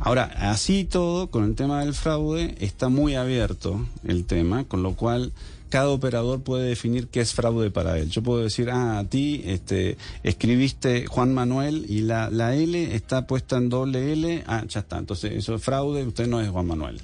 Ahora, 0.05 0.25
así 0.51 0.85
todo, 0.85 1.31
con 1.31 1.45
el 1.45 1.55
tema 1.55 1.79
del 1.79 1.95
fraude, 1.95 2.57
está 2.59 2.89
muy 2.89 3.15
abierto 3.15 3.87
el 4.03 4.25
tema, 4.25 4.65
con 4.65 4.83
lo 4.83 4.97
cual 4.97 5.33
cada 5.69 5.91
operador 5.91 6.43
puede 6.43 6.69
definir 6.69 7.07
qué 7.07 7.21
es 7.21 7.33
fraude 7.33 7.71
para 7.71 7.97
él. 7.99 8.11
Yo 8.11 8.21
puedo 8.21 8.43
decir, 8.43 8.69
ah, 8.69 8.99
a 8.99 9.05
ti 9.05 9.43
este, 9.45 9.97
escribiste 10.25 11.07
Juan 11.07 11.33
Manuel 11.33 11.87
y 11.89 12.01
la, 12.01 12.31
la 12.31 12.57
L 12.57 12.97
está 12.97 13.29
puesta 13.29 13.59
en 13.59 13.69
doble 13.69 14.13
L, 14.13 14.43
ah, 14.49 14.65
ya 14.69 14.81
está. 14.81 14.99
Entonces, 14.99 15.35
eso 15.35 15.55
es 15.55 15.63
fraude, 15.63 16.05
usted 16.05 16.27
no 16.27 16.41
es 16.41 16.51
Juan 16.51 16.67
Manuel. 16.67 17.01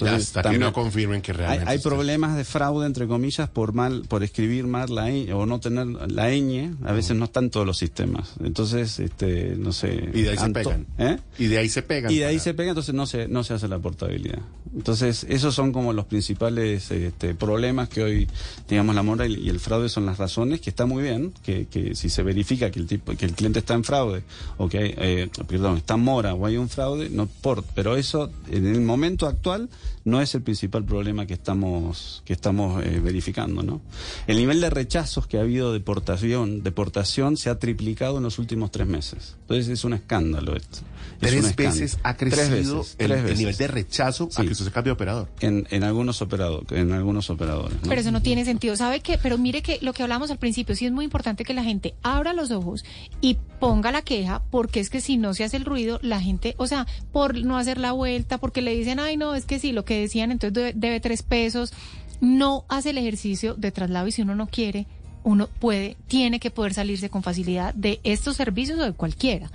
Entonces, 0.00 0.36
Hasta 0.36 0.50
que 0.50 0.58
no 0.58 0.72
confirmen 0.72 1.22
que 1.22 1.32
hay, 1.32 1.36
realmente. 1.38 1.70
hay 1.70 1.78
problemas 1.80 2.36
de 2.36 2.44
fraude, 2.44 2.86
entre 2.86 3.08
comillas, 3.08 3.48
por 3.48 3.72
mal, 3.72 4.04
por 4.06 4.22
escribir 4.22 4.66
mal 4.68 4.94
la 4.94 5.10
ñ 5.10 5.32
o 5.32 5.44
no 5.44 5.58
tener 5.58 5.86
la 5.86 6.30
ñ. 6.30 6.76
A 6.84 6.92
veces 6.92 7.16
no 7.16 7.24
están 7.24 7.50
todos 7.50 7.66
los 7.66 7.78
sistemas. 7.78 8.34
Entonces, 8.42 9.00
este, 9.00 9.56
no 9.58 9.72
sé. 9.72 10.10
Y 10.14 10.22
de 10.22 10.30
ahí 10.30 10.36
se 10.38 10.50
pegan. 10.50 10.86
¿Eh? 10.98 11.18
Y 11.38 11.46
de 11.46 11.58
ahí 11.58 11.68
se 11.68 11.82
pegan. 11.82 12.12
Y 12.12 12.18
de 12.18 12.26
ahí 12.26 12.36
para- 12.36 12.44
se 12.44 12.54
pega, 12.54 12.68
entonces 12.70 12.94
no 12.94 13.06
se, 13.06 13.26
no 13.26 13.42
se 13.42 13.54
hace 13.54 13.66
la 13.66 13.80
portabilidad. 13.80 14.38
Entonces, 14.74 15.26
esos 15.28 15.54
son 15.54 15.72
como 15.72 15.92
los 15.92 16.04
principales 16.04 16.90
este, 16.92 17.34
problemas 17.34 17.88
que 17.88 18.02
hoy, 18.02 18.28
digamos, 18.68 18.94
la 18.94 19.02
mora 19.02 19.26
y, 19.26 19.48
el 19.48 19.58
fraude 19.58 19.88
son 19.88 20.06
las 20.06 20.18
razones, 20.18 20.60
que 20.60 20.70
está 20.70 20.86
muy 20.86 21.02
bien, 21.02 21.32
que, 21.42 21.66
que 21.66 21.96
si 21.96 22.08
se 22.08 22.22
verifica 22.22 22.70
que 22.70 22.78
el 22.78 22.86
tipo, 22.86 23.16
que 23.16 23.24
el 23.24 23.32
cliente 23.32 23.58
está 23.58 23.74
en 23.74 23.82
fraude, 23.82 24.22
o 24.58 24.68
que 24.68 24.78
hay, 24.78 24.94
eh, 24.96 25.30
perdón, 25.48 25.78
está 25.78 25.96
mora 25.96 26.34
o 26.34 26.46
hay 26.46 26.56
un 26.56 26.68
fraude, 26.68 27.08
no 27.10 27.26
por, 27.26 27.64
pero 27.74 27.96
eso 27.96 28.30
en 28.50 28.66
el 28.66 28.80
momento 28.80 29.26
actual 29.26 29.68
no 30.04 30.20
es 30.20 30.34
el 30.34 30.42
principal 30.42 30.84
problema 30.84 31.26
que 31.26 31.34
estamos, 31.34 32.22
que 32.24 32.32
estamos 32.32 32.82
eh, 32.84 33.00
verificando, 33.00 33.62
¿no? 33.62 33.80
El 34.26 34.36
nivel 34.38 34.60
de 34.60 34.70
rechazos 34.70 35.26
que 35.26 35.38
ha 35.38 35.42
habido 35.42 35.72
de 35.72 35.80
portación, 35.80 36.62
deportación 36.62 37.36
se 37.36 37.50
ha 37.50 37.58
triplicado 37.58 38.18
en 38.18 38.22
los 38.24 38.38
últimos 38.38 38.70
tres 38.70 38.86
meses. 38.86 39.36
Entonces 39.42 39.68
es 39.68 39.84
un 39.84 39.94
escándalo 39.94 40.56
esto. 40.56 40.78
Es 41.20 41.30
Tres 41.30 41.44
escándalo. 41.46 41.70
veces 41.80 41.98
ha 42.02 42.14
Tres 42.16 42.34
crecido 42.34 42.78
veces, 42.78 42.96
el, 42.98 43.06
tres 43.08 43.18
el 43.18 43.22
veces. 43.24 43.38
nivel 43.38 43.56
de 43.56 43.66
rechazo 43.66 44.28
a 44.30 44.30
Sí. 44.40 44.46
que 44.46 44.52
usted 44.52 44.64
se 44.66 44.70
cambie 44.70 44.90
de 44.90 44.94
operador. 44.94 45.28
en, 45.40 45.66
en 45.70 45.82
algunos 45.84 46.22
operadores, 46.22 46.70
en 46.72 46.92
algunos 46.92 47.28
operadores. 47.30 47.74
¿no? 47.82 47.88
Pero 47.88 48.00
eso 48.00 48.12
no 48.12 48.22
tiene 48.22 48.44
sentido. 48.44 48.76
¿Sabe 48.76 49.00
qué? 49.00 49.18
Pero 49.22 49.36
mire 49.38 49.62
que 49.62 49.78
lo 49.82 49.92
que 49.92 50.02
hablamos 50.02 50.30
al 50.30 50.38
principio, 50.38 50.74
sí 50.76 50.86
es 50.86 50.92
muy 50.92 51.04
importante 51.04 51.44
que 51.44 51.54
la 51.54 51.64
gente 51.64 51.94
abra 52.02 52.32
los 52.32 52.50
ojos 52.50 52.84
y 53.20 53.36
ponga 53.58 53.90
la 53.90 54.02
queja, 54.02 54.42
porque 54.50 54.78
es 54.80 54.90
que 54.90 55.00
si 55.00 55.16
no 55.16 55.34
se 55.34 55.42
hace 55.44 55.56
el 55.56 55.64
ruido, 55.64 55.98
la 56.02 56.20
gente, 56.20 56.54
o 56.58 56.66
sea, 56.68 56.86
por 57.12 57.34
no 57.36 57.56
hacer 57.58 57.78
la 57.78 57.92
vuelta, 57.92 58.38
porque 58.38 58.62
le 58.62 58.74
dicen, 58.76 59.00
ay, 59.00 59.16
no, 59.16 59.34
es 59.34 59.44
que 59.44 59.58
sí, 59.58 59.72
lo 59.72 59.77
que 59.84 60.00
decían, 60.00 60.30
entonces 60.30 60.74
debe 60.76 61.00
tres 61.00 61.22
pesos, 61.22 61.72
no 62.20 62.64
hace 62.68 62.90
el 62.90 62.98
ejercicio 62.98 63.54
de 63.54 63.72
traslado 63.72 64.06
y 64.06 64.12
si 64.12 64.22
uno 64.22 64.34
no 64.34 64.46
quiere, 64.46 64.86
uno 65.24 65.48
puede, 65.58 65.96
tiene 66.06 66.40
que 66.40 66.50
poder 66.50 66.74
salirse 66.74 67.10
con 67.10 67.22
facilidad 67.22 67.74
de 67.74 68.00
estos 68.04 68.36
servicios 68.36 68.78
o 68.78 68.84
de 68.84 68.92
cualquiera. 68.92 69.50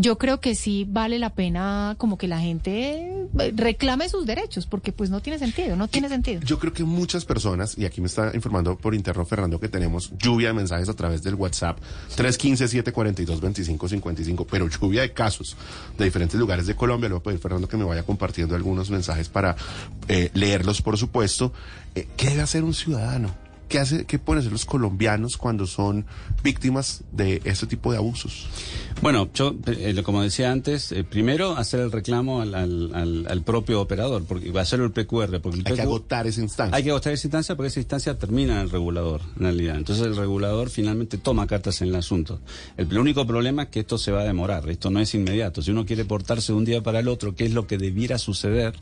Yo 0.00 0.16
creo 0.16 0.38
que 0.38 0.54
sí 0.54 0.86
vale 0.88 1.18
la 1.18 1.30
pena 1.30 1.96
como 1.98 2.18
que 2.18 2.28
la 2.28 2.38
gente 2.38 3.26
eh, 3.38 3.52
reclame 3.52 4.08
sus 4.08 4.26
derechos, 4.26 4.64
porque 4.64 4.92
pues 4.92 5.10
no 5.10 5.20
tiene 5.20 5.40
sentido, 5.40 5.74
no 5.74 5.88
tiene 5.88 6.08
sentido. 6.08 6.40
Yo 6.42 6.60
creo 6.60 6.72
que 6.72 6.84
muchas 6.84 7.24
personas, 7.24 7.76
y 7.76 7.84
aquí 7.84 8.00
me 8.00 8.06
está 8.06 8.30
informando 8.32 8.78
por 8.78 8.94
interno 8.94 9.26
Fernando 9.26 9.58
que 9.58 9.68
tenemos 9.68 10.12
lluvia 10.16 10.46
de 10.48 10.54
mensajes 10.54 10.88
a 10.88 10.94
través 10.94 11.24
del 11.24 11.34
WhatsApp 11.34 11.80
315-742-2555, 12.16 14.46
pero 14.48 14.68
lluvia 14.68 15.02
de 15.02 15.12
casos 15.12 15.56
de 15.98 16.04
diferentes 16.04 16.38
lugares 16.38 16.68
de 16.68 16.76
Colombia. 16.76 17.08
Le 17.08 17.14
voy 17.14 17.20
a 17.20 17.24
pedir 17.24 17.40
Fernando 17.40 17.68
que 17.68 17.76
me 17.76 17.84
vaya 17.84 18.04
compartiendo 18.04 18.54
algunos 18.54 18.90
mensajes 18.90 19.28
para 19.28 19.56
eh, 20.06 20.30
leerlos, 20.34 20.80
por 20.80 20.96
supuesto. 20.96 21.52
Eh, 21.96 22.06
¿Qué 22.16 22.30
debe 22.30 22.42
hacer 22.42 22.62
un 22.62 22.72
ciudadano? 22.72 23.47
¿Qué, 23.68 23.78
hace, 23.78 24.04
¿qué 24.06 24.18
pueden 24.18 24.40
hacer 24.40 24.52
los 24.52 24.64
colombianos 24.64 25.36
cuando 25.36 25.66
son 25.66 26.06
víctimas 26.42 27.04
de 27.12 27.40
este 27.44 27.66
tipo 27.66 27.92
de 27.92 27.98
abusos? 27.98 28.48
Bueno, 29.02 29.28
yo, 29.32 29.54
eh, 29.66 30.02
como 30.02 30.22
decía 30.22 30.50
antes, 30.50 30.90
eh, 30.92 31.04
primero 31.04 31.56
hacer 31.56 31.80
el 31.80 31.92
reclamo 31.92 32.40
al, 32.40 32.54
al, 32.54 33.26
al, 33.28 33.42
propio 33.42 33.80
operador, 33.80 34.24
porque 34.24 34.50
va 34.50 34.62
a 34.62 34.64
ser 34.64 34.80
el 34.80 34.90
PQR. 34.90 35.40
Porque 35.40 35.60
el 35.60 35.66
hay 35.66 35.74
que 35.74 35.82
agotar 35.82 36.26
esa 36.26 36.40
instancia. 36.40 36.76
Hay 36.76 36.82
que 36.82 36.90
agotar 36.90 37.12
esa 37.12 37.26
instancia 37.26 37.56
porque 37.56 37.68
esa 37.68 37.80
instancia 37.80 38.18
termina 38.18 38.54
en 38.54 38.60
el 38.60 38.70
regulador, 38.70 39.20
en 39.36 39.42
realidad. 39.42 39.76
Entonces 39.76 40.06
el 40.06 40.16
regulador 40.16 40.70
finalmente 40.70 41.18
toma 41.18 41.46
cartas 41.46 41.80
en 41.82 41.88
el 41.88 41.94
asunto. 41.94 42.40
El, 42.76 42.90
el 42.90 42.98
único 42.98 43.26
problema 43.26 43.64
es 43.64 43.68
que 43.68 43.80
esto 43.80 43.98
se 43.98 44.10
va 44.10 44.22
a 44.22 44.24
demorar, 44.24 44.68
esto 44.68 44.90
no 44.90 45.00
es 45.00 45.14
inmediato. 45.14 45.62
Si 45.62 45.70
uno 45.70 45.86
quiere 45.86 46.04
portarse 46.04 46.52
de 46.52 46.58
un 46.58 46.64
día 46.64 46.82
para 46.82 46.98
el 47.00 47.08
otro, 47.08 47.34
¿qué 47.34 47.44
es 47.44 47.52
lo 47.52 47.66
que 47.66 47.78
debiera 47.78 48.18
suceder? 48.18 48.74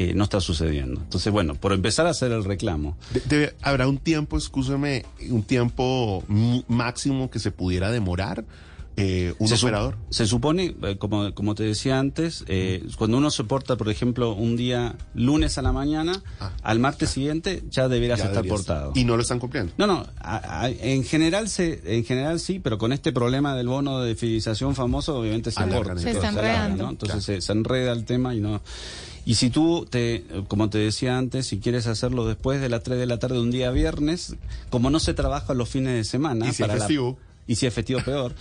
Eh, 0.00 0.14
no 0.14 0.24
está 0.24 0.40
sucediendo. 0.40 0.98
Entonces, 0.98 1.30
bueno, 1.30 1.56
por 1.56 1.74
empezar 1.74 2.06
a 2.06 2.10
hacer 2.10 2.32
el 2.32 2.42
reclamo. 2.42 2.96
¿Habrá 3.60 3.86
un 3.86 3.98
tiempo, 3.98 4.38
escúcheme, 4.38 5.04
un 5.28 5.42
tiempo 5.42 6.24
máximo 6.68 7.28
que 7.28 7.38
se 7.38 7.50
pudiera 7.50 7.90
demorar? 7.90 8.46
Eh, 8.96 9.34
un 9.38 9.48
se 9.48 9.56
operador? 9.56 9.98
se 10.08 10.26
supone, 10.26 10.74
eh, 10.84 10.96
como, 10.98 11.34
como 11.34 11.54
te 11.54 11.64
decía 11.64 11.98
antes, 11.98 12.44
eh, 12.48 12.82
cuando 12.96 13.18
uno 13.18 13.30
se 13.30 13.44
porta, 13.44 13.76
por 13.76 13.90
ejemplo, 13.90 14.32
un 14.32 14.56
día 14.56 14.96
lunes 15.12 15.58
a 15.58 15.62
la 15.62 15.72
mañana, 15.72 16.22
ah, 16.40 16.52
al 16.62 16.78
martes 16.78 17.10
ah, 17.10 17.12
siguiente 17.12 17.62
ya 17.70 17.88
deberás 17.88 18.20
ya 18.20 18.26
estar 18.26 18.46
portado. 18.46 18.92
¿Y 18.94 19.04
no 19.04 19.16
lo 19.16 19.22
están 19.22 19.38
cumpliendo? 19.38 19.72
No, 19.76 19.86
no, 19.86 20.06
a, 20.18 20.62
a, 20.62 20.70
en 20.70 21.04
general 21.04 21.50
se, 21.50 21.82
en 21.84 22.06
general 22.06 22.40
sí, 22.40 22.58
pero 22.58 22.78
con 22.78 22.94
este 22.94 23.12
problema 23.12 23.54
del 23.54 23.68
bono 23.68 24.00
de 24.00 24.14
fidelización 24.14 24.74
famoso, 24.74 25.18
obviamente 25.18 25.50
se 25.50 25.62
corta. 25.68 25.98
Se, 25.98 26.10
está 26.10 26.30
enredando. 26.30 26.84
¿no? 26.84 26.90
Entonces 26.90 27.24
claro. 27.24 27.40
se, 27.40 27.46
se 27.46 27.52
enreda 27.52 27.92
el 27.92 28.06
tema 28.06 28.34
y 28.34 28.40
no... 28.40 28.62
Y 29.24 29.34
si 29.34 29.50
tú, 29.50 29.86
te, 29.88 30.24
como 30.48 30.70
te 30.70 30.78
decía 30.78 31.18
antes, 31.18 31.46
si 31.46 31.58
quieres 31.58 31.86
hacerlo 31.86 32.26
después 32.26 32.60
de 32.60 32.68
las 32.68 32.82
3 32.82 32.98
de 32.98 33.06
la 33.06 33.18
tarde 33.18 33.40
un 33.40 33.50
día 33.50 33.70
viernes, 33.70 34.36
como 34.70 34.90
no 34.90 34.98
se 35.00 35.14
trabaja 35.14 35.54
los 35.54 35.68
fines 35.68 35.94
de 35.94 36.04
semana... 36.04 36.48
¿Y 36.48 36.52
si 36.52 36.62
para 36.62 36.74
es 36.74 36.80
festivo? 36.80 37.18
La, 37.20 37.29
y 37.50 37.56
si 37.56 37.66
es 37.66 37.74
festivo 37.74 38.00
peor. 38.04 38.32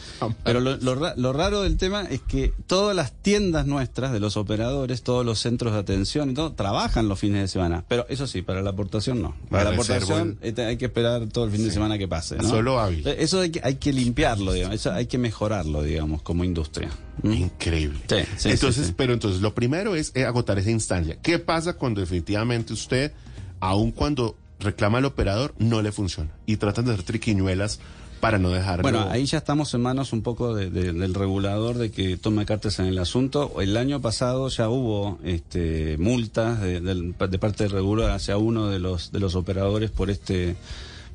Pero 0.44 0.60
lo, 0.60 0.78
lo, 0.78 1.16
lo, 1.16 1.34
raro 1.34 1.64
del 1.64 1.78
tema 1.78 2.04
es 2.04 2.22
que 2.22 2.54
todas 2.68 2.96
las 2.96 3.12
tiendas 3.12 3.66
nuestras, 3.66 4.12
de 4.12 4.20
los 4.20 4.38
operadores, 4.38 5.02
todos 5.02 5.26
los 5.26 5.40
centros 5.40 5.74
de 5.74 5.80
atención 5.80 6.30
y 6.30 6.36
todo, 6.36 6.52
trabajan 6.54 7.08
los 7.08 7.18
fines 7.18 7.42
de 7.42 7.48
semana. 7.48 7.84
Pero 7.88 8.06
eso 8.08 8.28
sí, 8.28 8.44
para 8.44 8.62
la 8.62 8.70
aportación 8.70 9.20
no. 9.20 9.36
Para 9.50 9.64
la 9.64 9.70
aportación 9.72 10.38
el... 10.42 10.60
hay 10.60 10.78
que 10.78 10.86
esperar 10.86 11.26
todo 11.30 11.46
el 11.46 11.50
fin 11.50 11.62
sí. 11.62 11.66
de 11.66 11.72
semana 11.72 11.98
que 11.98 12.08
pase. 12.08 12.36
¿no? 12.36 12.48
Solo 12.48 12.80
hábil. 12.80 13.08
Eso 13.08 13.42
hay 13.42 13.50
que, 13.50 13.62
hay 13.64 13.78
que 13.78 13.92
limpiarlo, 13.92 14.54
digamos. 14.54 14.76
Eso 14.76 14.92
hay 14.92 15.08
que 15.08 15.18
mejorarlo, 15.18 15.82
digamos, 15.82 16.22
como 16.22 16.44
industria. 16.44 16.92
¿Mm? 17.24 17.34
Increíble. 17.34 18.00
Sí, 18.08 18.18
sí, 18.38 18.50
entonces, 18.52 18.88
sí, 18.88 18.94
pero 18.96 19.14
entonces 19.14 19.42
lo 19.42 19.56
primero 19.56 19.96
es 19.96 20.16
agotar 20.18 20.60
esa 20.60 20.70
instancia. 20.70 21.18
¿Qué 21.20 21.40
pasa 21.40 21.74
cuando 21.74 22.00
definitivamente 22.00 22.74
usted, 22.74 23.12
aun 23.60 23.90
cuando 23.90 24.38
reclama 24.60 25.00
al 25.00 25.06
operador, 25.06 25.56
no 25.58 25.82
le 25.82 25.92
funciona? 25.92 26.30
Y 26.46 26.58
tratan 26.58 26.86
de 26.86 26.94
hacer 26.94 27.06
triquiñuelas 27.06 27.80
para 28.20 28.38
no 28.38 28.50
dejarlo. 28.50 28.84
Bueno, 28.84 29.08
ahí 29.10 29.26
ya 29.26 29.38
estamos 29.38 29.74
en 29.74 29.82
manos 29.82 30.14
un 30.14 30.22
poco 30.22 30.54
de, 30.54 30.70
de, 30.70 30.94
del 30.94 31.14
regulador 31.14 31.78
de 31.78 31.92
que 31.92 32.18
tome 32.18 32.46
cartas 32.46 32.80
en 32.80 32.86
el 32.86 32.98
asunto. 33.00 33.62
El 33.62 33.78
año 33.78 34.02
pasado 34.02 34.50
ya 34.50 34.70
hubo 34.70 35.20
este, 35.24 35.98
multas 35.98 36.62
de, 36.62 36.82
de, 36.82 37.14
de 37.28 37.40
parte 37.40 37.64
del 37.64 37.72
regulador 37.72 38.12
hacia 38.12 38.38
uno 38.38 38.68
de 38.68 38.80
los 38.80 39.12
de 39.12 39.20
los 39.20 39.36
operadores 39.36 39.90
por 39.90 40.10
este 40.10 40.56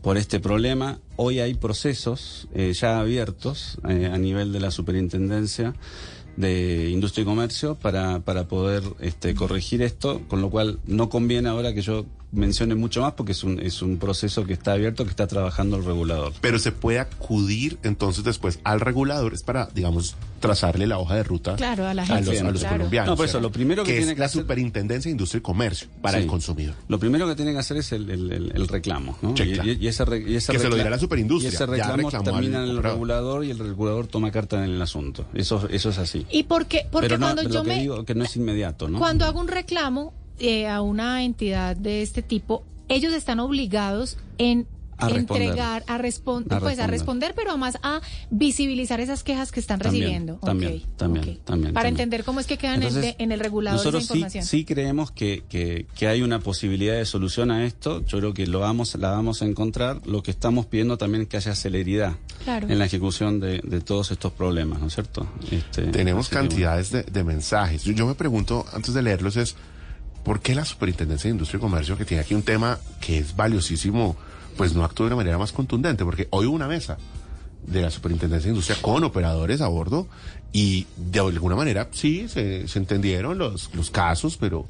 por 0.03 0.19
este 0.19 0.39
problema. 0.39 0.99
Hoy 1.17 1.41
hay 1.41 1.55
procesos 1.55 2.47
eh, 2.55 2.73
ya 2.75 3.01
abiertos 3.01 3.79
eh, 3.89 4.11
a 4.13 4.19
nivel 4.19 4.53
de 4.53 4.61
la 4.61 4.71
superintendencia 4.71 5.75
de 6.37 6.91
Industria 6.91 7.23
y 7.23 7.25
Comercio 7.25 7.77
para, 7.77 8.21
para 8.21 8.45
poder 8.45 8.83
este, 9.01 9.35
corregir 9.35 9.83
esto, 9.83 10.21
con 10.29 10.43
lo 10.43 10.51
cual 10.51 10.79
no 10.87 11.09
conviene 11.09 11.49
ahora 11.49 11.73
que 11.73 11.81
yo 11.81 12.05
mencione 12.35 12.75
mucho 12.75 13.01
más 13.03 13.15
porque 13.15 13.33
es 13.33 13.45
un, 13.45 13.61
es 13.61 13.81
un 13.83 13.99
proceso 13.99 14.45
que 14.45 14.53
está 14.53 14.73
abierto, 14.73 15.05
que 15.05 15.11
está 15.11 15.27
trabajando 15.27 15.77
el 15.77 15.85
regulador. 15.85 16.33
Pero 16.41 16.59
se 16.59 16.73
puede 16.73 16.99
acudir 16.99 17.79
entonces 17.83 18.25
después 18.25 18.59
al 18.65 18.81
regulador, 18.81 19.33
es 19.35 19.43
para, 19.43 19.69
digamos, 19.75 20.17
trazarle 20.41 20.87
la 20.87 20.99
hoja 20.99 21.15
de 21.15 21.23
ruta 21.23 21.57
claro, 21.57 21.87
a, 21.87 21.95
la 21.95 22.05
gente, 22.05 22.31
a 22.31 22.33
los, 22.35 22.43
a 22.43 22.51
los 22.51 22.61
claro. 22.61 22.77
colombianos. 22.77 23.11
No, 23.11 23.17
por 23.17 23.25
eso, 23.27 23.41
lo 23.41 23.51
primero 23.51 23.83
que, 23.83 23.93
que 23.93 23.97
tiene 23.99 24.13
es 24.13 24.15
que 24.17 24.21
la 24.21 24.27
hacer... 24.27 24.43
superintendencia 24.43 25.09
de 25.09 25.13
Industria 25.13 25.39
y 25.39 25.43
Comercio 25.43 25.89
para 26.03 26.19
Sí. 26.19 26.25
el 26.25 26.29
consumidor. 26.29 26.75
Lo 26.89 26.99
primero 26.99 27.27
que 27.27 27.35
tiene 27.35 27.53
que 27.53 27.59
hacer 27.59 27.79
es 27.79 27.93
el, 27.93 28.11
el, 28.11 28.31
el, 28.31 28.53
el 28.55 28.69
reclamo, 28.69 29.17
¿no? 29.23 29.35
Sí, 29.37 29.43
y, 29.45 29.53
claro. 29.55 29.71
y 29.73 29.87
ese, 29.87 30.05
re- 30.05 30.25
y 30.31 30.35
ese 30.37 30.53
Que 30.53 30.59
se 30.59 30.69
lo 30.69 30.77
dirá 30.77 30.91
la 30.91 30.99
superindustria. 30.99 31.51
Y 31.51 31.55
ese 31.55 31.65
reclamo 31.67 32.11
termina 32.23 32.63
en 32.63 32.71
el 32.71 32.83
regulador 32.83 33.45
y 33.45 33.51
el 33.51 33.59
regulador 33.59 34.07
toma 34.07 34.31
carta 34.31 34.63
en 34.63 34.71
el 34.71 34.83
asunto. 34.83 35.25
Eso, 35.33 35.67
eso 35.71 35.91
es 35.91 35.99
así. 35.99 36.27
¿Y 36.31 36.43
por 36.43 36.67
qué? 36.67 36.87
Porque 36.91 37.07
Pero 37.09 37.19
no, 37.19 37.27
cuando 37.27 37.43
pero 37.43 37.55
yo 37.55 37.59
lo 37.61 37.65
que 37.65 37.75
me... 37.77 37.81
digo 37.81 38.05
que 38.05 38.15
no 38.15 38.25
es 38.25 38.37
inmediato, 38.37 38.89
¿no? 38.89 38.99
Cuando 38.99 39.25
hago 39.25 39.41
un 39.41 39.49
reclamo 39.49 40.13
eh, 40.39 40.67
a 40.69 40.81
una 40.83 41.25
entidad 41.25 41.77
de 41.77 42.03
este 42.03 42.23
tipo, 42.23 42.65
ellos 42.89 43.13
están 43.13 43.41
obligados 43.41 44.19
en 44.39 44.67
A 44.97 45.09
responder. 45.09 45.43
entregar, 45.49 45.85
a, 45.89 45.99
respon- 45.99 46.45
A 46.51 46.61
pues 46.61 46.79
a 46.79 46.87
responder. 46.87 46.91
responder, 46.91 47.35
pero 47.35 47.51
además 47.51 47.79
a 47.83 48.01
visibilizar 48.31 49.01
esas 49.01 49.23
quejas 49.25 49.51
que 49.53 49.59
están 49.61 49.79
También, 49.81 50.03
recibiendo. 50.05 50.35
también, 50.37 50.83
también, 50.97 51.39
también, 51.45 51.75
Para 51.75 51.85
también. 51.85 51.87
entender 51.95 52.25
cómo 52.25 52.39
es 52.41 52.47
que 52.47 52.59
quedan 52.59 52.77
en, 52.77 52.89
Entonces, 52.89 53.17
de- 53.17 53.25
en 53.25 53.33
el 53.33 53.41
regulador 53.41 53.79
esa 53.81 53.85
Nosotros 53.87 54.05
sí, 54.07 54.13
información. 54.19 54.45
sí 54.45 54.65
creemos 54.65 55.11
que, 55.11 55.43
que, 55.49 55.87
que 55.97 56.07
hay 56.09 56.23
una 56.23 56.39
posibilidad 56.41 56.95
de 56.95 57.05
solución 57.07 57.51
a 57.51 57.65
esto. 57.65 58.05
Yo 58.07 58.19
creo 58.19 58.35
que 58.35 58.47
lo 58.47 58.61
vamos, 58.61 58.95
la 58.97 59.11
vamos 59.11 59.43
a 59.43 59.47
encontrar. 59.47 60.01
Lo 60.07 60.23
que 60.23 60.31
estamos 60.31 60.67
pidiendo 60.67 60.97
también 60.99 61.23
es 61.23 61.29
que 61.29 61.37
haya 61.39 61.55
celeridad 61.55 62.15
Claro. 62.45 62.69
en 62.69 62.79
la 62.79 62.85
ejecución 62.85 63.41
de, 63.41 63.61
de 63.65 63.81
todos 63.81 64.11
estos 64.11 64.33
problemas, 64.33 64.81
¿no 64.81 64.87
es 64.89 64.95
cierto? 64.95 65.27
Este, 65.51 65.83
Tenemos 65.85 66.29
cantidades 66.29 66.91
de, 66.93 67.03
de 67.05 67.25
mensajes. 67.25 67.83
Yo, 67.85 67.93
yo 67.95 68.07
me 68.07 68.15
pregunto, 68.15 68.65
antes 68.73 68.93
de 68.95 69.03
leerlos, 69.03 69.37
es 69.37 69.57
¿por 70.25 70.41
qué 70.41 70.55
la 70.55 70.65
Superintendencia 70.65 71.29
de 71.29 71.33
Industria 71.33 71.59
y 71.59 71.61
Comercio, 71.61 71.97
que 71.97 72.05
tiene 72.05 72.23
aquí 72.23 72.35
un 72.35 72.43
tema 72.43 72.79
que 73.01 73.19
es 73.19 73.37
valiosísimo, 73.37 74.17
pues 74.57 74.75
no 74.75 74.85
actúa 74.85 75.05
de 75.07 75.09
una 75.09 75.17
manera 75.17 75.39
más 75.39 75.53
contundente? 75.53 76.05
Porque 76.05 76.29
hoy 76.31 76.47
hubo 76.47 76.55
una 76.57 76.69
mesa 76.69 76.97
de 77.67 77.83
la 77.83 77.91
Superintendencia 77.91 78.47
de 78.49 78.53
Industria 78.55 78.77
con 78.81 79.05
operadores 79.05 79.61
a 79.61 79.69
bordo 79.69 80.07
y 80.53 80.87
de 80.97 81.21
alguna 81.21 81.57
manera 81.57 81.89
sí 81.93 82.29
se, 82.29 82.69
se 82.69 82.79
entendieron 82.79 83.39
los, 83.39 83.75
los 83.75 83.91
casos, 83.91 84.37
pero 84.37 84.67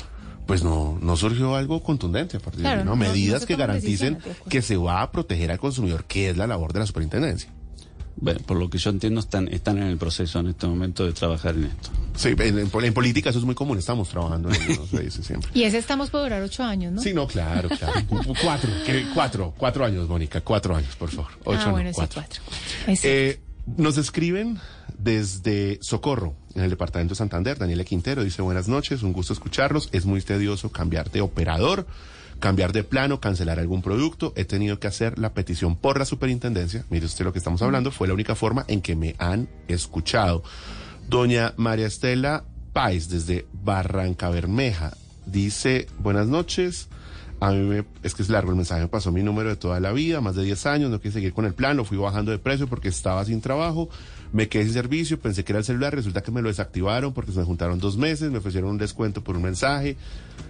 pues 0.46 0.62
no, 0.62 0.98
no 1.00 1.16
surgió 1.16 1.56
algo 1.56 1.82
contundente 1.82 2.36
a 2.36 2.40
partir 2.40 2.60
Claro, 2.60 2.76
de 2.76 2.80
ahí, 2.82 2.84
¿no? 2.84 2.90
no- 2.92 2.96
Medidas 2.96 3.46
que 3.46 3.56
garanticen 3.56 4.18
que 4.48 4.60
se 4.62 4.76
va 4.76 5.02
a 5.02 5.10
proteger 5.10 5.50
al 5.50 5.58
consumidor, 5.58 6.04
que 6.04 6.30
es 6.30 6.36
la 6.36 6.46
labor 6.46 6.72
de 6.72 6.80
la 6.80 6.86
Superintendencia. 6.86 7.50
Bueno, 8.16 8.40
por 8.46 8.58
lo 8.58 8.70
que 8.70 8.78
yo 8.78 8.90
entiendo, 8.90 9.20
están, 9.20 9.48
están 9.48 9.78
en 9.78 9.84
el 9.88 9.96
proceso 9.98 10.38
en 10.38 10.46
este 10.48 10.66
momento 10.66 11.04
de 11.04 11.12
trabajar 11.12 11.54
en 11.56 11.64
esto. 11.64 11.90
Sí, 12.16 12.28
en, 12.28 12.58
en- 12.58 12.70
en 12.84 12.94
política 12.94 13.30
eso 13.30 13.38
es 13.40 13.44
muy 13.44 13.54
común, 13.54 13.78
estamos 13.78 14.08
trabajando 14.08 14.48
en 14.50 14.54
ello, 14.62 14.80
no 14.80 14.86
se 14.86 15.02
dice 15.04 15.22
siempre. 15.22 15.50
Y 15.54 15.64
ese 15.64 15.78
estamos 15.78 16.10
por 16.10 16.22
durar 16.22 16.42
ocho 16.42 16.62
años, 16.62 16.92
¿no? 16.92 17.00
Sí, 17.02 17.12
no, 17.12 17.26
claro, 17.26 17.68
claro. 17.68 17.92
Cu- 18.08 18.34
cuatro, 18.42 18.70
cuatro, 19.14 19.54
cuatro 19.56 19.84
años, 19.84 20.08
Mónica, 20.08 20.40
cuatro 20.40 20.76
años, 20.76 20.94
por 20.96 21.10
favor. 21.10 21.32
Ocho, 21.44 21.58
ah, 21.62 21.66
no, 21.66 21.72
bueno, 21.72 21.90
cuatro. 21.92 22.22
sí, 22.22 22.40
cuatro. 22.86 23.00
Eh, 23.02 23.40
nos 23.76 23.96
escriben 23.98 24.58
desde 24.98 25.78
Socorro, 25.82 26.34
en 26.54 26.62
el 26.62 26.70
departamento 26.70 27.12
de 27.14 27.16
Santander. 27.18 27.58
Daniela 27.58 27.82
Quintero 27.84 28.22
dice 28.22 28.42
buenas 28.42 28.68
noches, 28.68 29.02
un 29.02 29.12
gusto 29.12 29.32
escucharlos. 29.32 29.88
Es 29.92 30.06
muy 30.06 30.20
tedioso 30.22 30.70
cambiar 30.70 31.10
de 31.10 31.20
operador, 31.20 31.86
cambiar 32.38 32.72
de 32.72 32.84
plano, 32.84 33.20
cancelar 33.20 33.58
algún 33.58 33.82
producto. 33.82 34.32
He 34.36 34.44
tenido 34.44 34.78
que 34.78 34.86
hacer 34.86 35.18
la 35.18 35.34
petición 35.34 35.76
por 35.76 35.98
la 35.98 36.04
superintendencia. 36.04 36.84
Mire 36.90 37.06
usted 37.06 37.24
lo 37.24 37.32
que 37.32 37.38
estamos 37.38 37.60
hablando, 37.62 37.90
fue 37.90 38.06
la 38.06 38.14
única 38.14 38.34
forma 38.34 38.64
en 38.68 38.80
que 38.82 38.94
me 38.94 39.16
han 39.18 39.48
escuchado. 39.66 40.42
Doña 41.08 41.54
María 41.56 41.86
Estela 41.86 42.44
Páez, 42.72 43.08
desde 43.08 43.46
Barranca 43.52 44.30
Bermeja, 44.30 44.96
dice 45.26 45.86
buenas 45.98 46.26
noches. 46.26 46.88
A 47.40 47.50
mí 47.50 47.58
me, 47.58 47.84
es 48.02 48.14
que 48.14 48.22
es 48.22 48.30
largo 48.30 48.50
el 48.50 48.56
mensaje, 48.56 48.80
me 48.82 48.88
pasó 48.88 49.12
mi 49.12 49.22
número 49.22 49.50
de 49.50 49.56
toda 49.56 49.78
la 49.80 49.92
vida, 49.92 50.20
más 50.20 50.34
de 50.34 50.44
10 50.44 50.66
años, 50.66 50.90
no 50.90 51.00
quise 51.00 51.14
seguir 51.14 51.34
con 51.34 51.44
el 51.44 51.52
plan, 51.52 51.76
lo 51.76 51.84
fui 51.84 51.98
bajando 51.98 52.30
de 52.30 52.38
precio 52.38 52.68
porque 52.68 52.88
estaba 52.88 53.24
sin 53.24 53.40
trabajo, 53.40 53.90
me 54.32 54.48
quedé 54.48 54.64
sin 54.64 54.72
servicio, 54.72 55.20
pensé 55.20 55.44
que 55.44 55.52
era 55.52 55.58
el 55.58 55.64
celular, 55.64 55.94
resulta 55.94 56.22
que 56.22 56.30
me 56.30 56.40
lo 56.40 56.48
desactivaron 56.48 57.12
porque 57.12 57.32
se 57.32 57.38
me 57.38 57.44
juntaron 57.44 57.78
dos 57.80 57.96
meses, 57.96 58.30
me 58.30 58.38
ofrecieron 58.38 58.70
un 58.70 58.78
descuento 58.78 59.22
por 59.22 59.36
un 59.36 59.42
mensaje. 59.42 59.96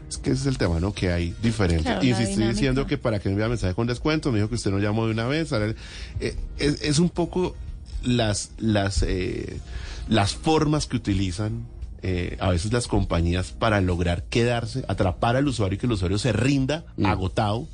Es 0.08 0.18
que 0.18 0.30
ese 0.30 0.42
es 0.42 0.46
el 0.46 0.58
tema, 0.58 0.78
¿no? 0.78 0.92
Que 0.92 1.10
hay 1.10 1.34
diferente. 1.42 1.84
Claro, 1.84 2.04
y 2.04 2.14
si 2.14 2.22
estoy 2.22 2.46
diciendo 2.46 2.86
que 2.86 2.96
para 2.96 3.18
que 3.18 3.28
me 3.28 3.34
envíe 3.34 3.48
mensaje 3.48 3.74
con 3.74 3.86
descuento, 3.86 4.30
me 4.30 4.38
dijo 4.38 4.48
que 4.48 4.54
usted 4.54 4.70
no 4.70 4.78
llamó 4.78 5.06
de 5.06 5.12
una 5.12 5.26
vez. 5.26 5.52
ahora, 5.52 5.74
eh, 6.20 6.36
es, 6.58 6.82
es 6.82 6.98
un 6.98 7.08
poco 7.08 7.56
las, 8.04 8.50
las, 8.58 9.02
eh, 9.02 9.60
las 10.08 10.34
formas 10.34 10.86
que 10.86 10.96
utilizan 10.96 11.66
eh, 12.02 12.36
a 12.40 12.50
veces 12.50 12.72
las 12.72 12.86
compañías 12.86 13.52
para 13.52 13.80
lograr 13.80 14.24
quedarse, 14.24 14.84
atrapar 14.88 15.36
al 15.36 15.48
usuario 15.48 15.76
y 15.76 15.78
que 15.78 15.86
el 15.86 15.92
usuario 15.92 16.18
se 16.18 16.32
rinda 16.32 16.84
Mm. 16.96 17.06
agotado, 17.06 17.66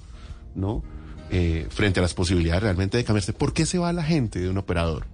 ¿no? 0.55 0.83
Eh, 1.33 1.67
frente 1.71 2.01
a 2.01 2.03
las 2.03 2.15
posibilidades 2.15 2.63
realmente 2.63 2.97
de 2.97 3.05
cambiarse. 3.05 3.33
¿Por 3.33 3.53
qué 3.53 3.67
se 3.67 3.79
va 3.79 3.93
la 3.93 4.03
gente 4.05 4.39
de 4.41 4.49
un 4.49 4.59
operador? 4.59 5.07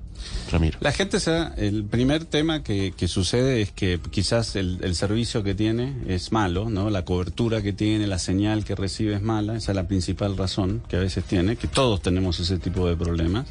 Ramiro. 0.51 0.79
La 0.81 0.93
gente 0.93 1.19
se 1.21 1.31
da- 1.33 1.55
el 1.57 1.85
primer 1.85 2.25
tema 2.25 2.63
que, 2.63 2.93
que 2.97 3.09
sucede 3.09 3.61
es 3.63 3.73
que 3.73 3.99
quizás 4.11 4.55
el, 4.57 4.79
el 4.83 4.95
servicio 4.95 5.43
que 5.43 5.55
tiene 5.55 5.95
es 6.07 6.31
malo, 6.33 6.71
¿no? 6.71 6.89
La 6.91 7.05
cobertura 7.05 7.63
que 7.63 7.73
tiene, 7.73 8.07
la 8.07 8.19
señal 8.19 8.65
que 8.65 8.75
recibe 8.75 9.15
es 9.15 9.23
mala, 9.23 9.57
esa 9.57 9.73
es 9.73 9.77
la 9.77 9.89
principal 9.89 10.37
razón 10.37 10.83
que 10.89 10.97
a 10.97 11.01
veces 11.01 11.25
tiene, 11.25 11.57
que 11.57 11.67
todos 11.67 12.01
tenemos 12.03 12.39
ese 12.41 12.59
tipo 12.59 12.89
de 12.89 12.97
problemas. 12.97 13.47